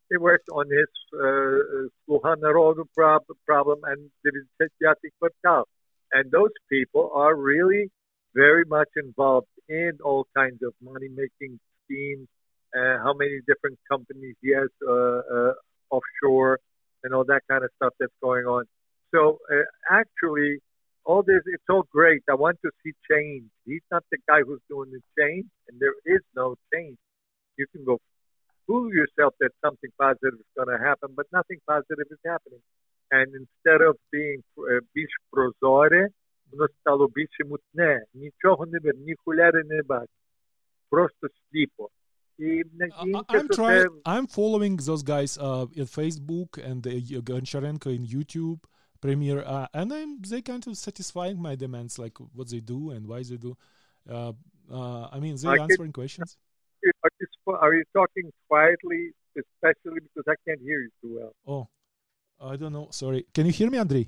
[0.09, 5.63] They worked on his uh, Sluha Narodu prob- problem and Diviziati Kvartal.
[6.11, 7.89] And those people are really
[8.35, 12.27] very much involved in all kinds of money making schemes,
[12.75, 15.53] uh, how many different companies he has uh, uh,
[15.89, 16.59] offshore,
[17.03, 18.65] and all that kind of stuff that's going on.
[19.13, 20.59] So uh, actually,
[21.04, 22.22] all this, it's all great.
[22.28, 23.44] I want to see change.
[23.68, 26.98] He's not the guy who's doing the change, and there is no change.
[27.60, 27.96] You can go
[28.66, 32.62] fool yourself that something positive is going to happen, but nothing positive is happening.
[33.10, 36.08] And instead of being uh, більш прозоре,
[36.52, 38.04] воно стало більше мутне.
[38.14, 40.10] Нічого не видно, ні хуляри не бачить.
[40.90, 41.88] Просто сліпо.
[42.38, 43.88] І I- надіємося, I'm що trying.
[44.04, 48.60] це I'm following those guys uh, in Facebook and uh, Goncharenko in YouTube
[49.03, 53.01] Premiere, uh, and I'm they kind of satisfying my demands, like what they do and
[53.11, 53.51] why they do.
[54.09, 54.31] Uh,
[54.71, 56.37] uh, I mean, they're get- answering questions.
[57.03, 59.01] Are you, are you talking quietly,
[59.43, 61.33] especially because I can't hear you too well?
[61.53, 61.63] Oh,
[62.51, 62.87] I don't know.
[62.91, 63.25] Sorry.
[63.35, 64.05] Can you hear me, Andrei?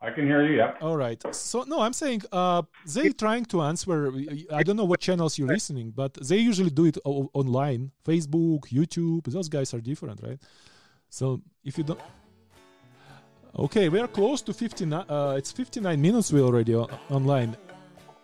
[0.00, 0.56] I can hear you.
[0.56, 0.78] Yep.
[0.82, 1.20] All right.
[1.34, 2.62] So no, I'm saying uh,
[2.94, 3.96] they trying to answer.
[4.52, 8.62] I don't know what channels you're listening, but they usually do it o- online, Facebook,
[8.78, 9.24] YouTube.
[9.36, 10.40] Those guys are different, right?
[11.08, 11.24] So
[11.68, 12.00] if you don't,
[13.58, 15.04] okay, we are close to 59.
[15.08, 17.56] Uh, it's 59 minutes we already online,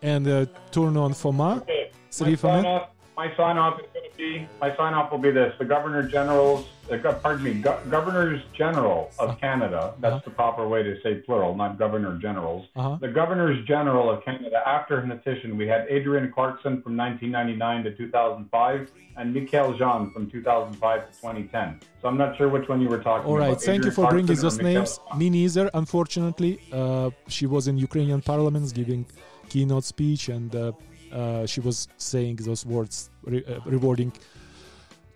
[0.02, 1.58] and uh, turn on Foma.
[1.62, 1.90] Okay.
[2.10, 2.90] Sri My sign off.
[3.16, 4.48] My sign off is going to be.
[4.60, 9.10] My sign off will be this: the Governor General's, uh, pardon me, go- Governors General
[9.18, 9.94] of Canada.
[10.00, 12.66] That's the proper way to say plural, not Governor Generals.
[12.76, 12.98] Uh-huh.
[13.00, 14.62] The Governors General of Canada.
[14.66, 21.00] After Hnatyshyn, we had Adrienne Clarkson from 1999 to 2005, and Michael Jean from 2005
[21.00, 21.80] to 2010.
[22.02, 23.48] So I'm not sure which one you were talking All right.
[23.48, 23.62] about.
[23.62, 25.00] Thank you for bringing Clarkson those names.
[25.10, 25.18] Jean.
[25.18, 26.60] Me neither, unfortunately.
[26.72, 29.06] Uh, she was in Ukrainian parliaments giving
[29.48, 30.72] keynote speech, and uh,
[31.12, 34.12] uh, she was saying those words, re rewarding.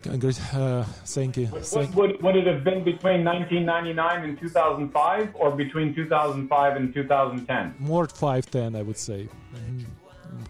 [0.07, 1.47] Uh, thank you.
[1.47, 6.93] Thank would, would, would, it have been between 1999 and 2005, or between 2005 and
[6.93, 7.75] 2010?
[7.79, 9.29] More five ten, I would say.
[9.55, 9.87] Mm,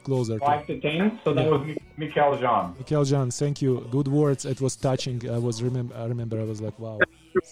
[0.02, 0.38] closer.
[0.38, 1.20] 5 to 10.
[1.24, 1.42] So yeah.
[1.42, 1.61] that was
[1.98, 2.74] Michaëlle Jean.
[2.74, 3.86] Michaëlle Jean, thank you.
[3.90, 4.44] Good words.
[4.44, 5.30] It was touching.
[5.30, 5.94] I was remember.
[5.94, 6.40] I remember.
[6.40, 6.98] I was like, wow.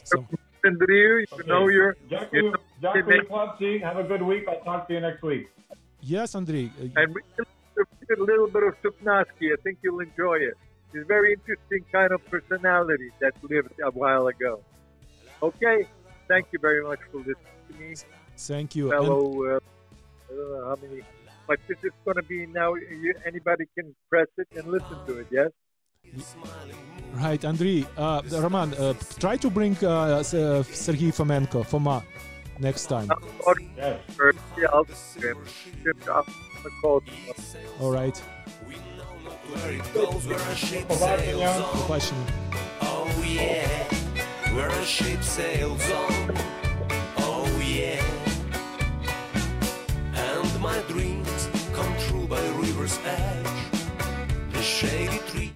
[0.05, 0.27] So,
[0.65, 1.49] Andrew, you okay.
[1.49, 1.93] know you.
[3.83, 4.45] Have a good week.
[4.49, 5.51] I'll talk to you next week.
[6.01, 6.71] Yes, Andrei
[7.83, 9.53] uh, and we can read a little bit of Suknaski.
[9.53, 10.57] I think you'll enjoy it.
[10.93, 14.63] He's a very interesting kind of personality that lived a while ago.
[15.43, 15.87] Okay,
[16.29, 17.37] thank you very much for listening
[17.69, 17.95] to me,
[18.37, 18.91] Thank you.
[18.91, 19.45] Fellow.
[19.45, 19.61] Uh,
[20.31, 21.03] I don't know how many,
[21.47, 22.75] but this is going to be now.
[22.75, 25.27] You, anybody can press it and listen to it.
[25.31, 25.51] Yes.
[27.15, 27.85] Right, Andrei.
[27.97, 32.03] Uh, Roman, uh, try to bring uh, uh, Sergei Fomenko, Foma,
[32.59, 33.11] next time.
[33.47, 33.99] Or, yeah,
[36.66, 37.04] I'll I'll call.
[37.82, 38.18] All right.
[39.54, 41.38] Where it goes, where a ship Побачення.
[41.38, 41.80] sails on.
[41.82, 42.26] Побачення.
[42.82, 43.84] Oh yeah,
[44.56, 46.38] where a ship sails on.
[47.18, 48.04] Oh yeah,
[50.16, 53.54] and my dreams come true by the river's edge.
[54.54, 55.54] The shady tree.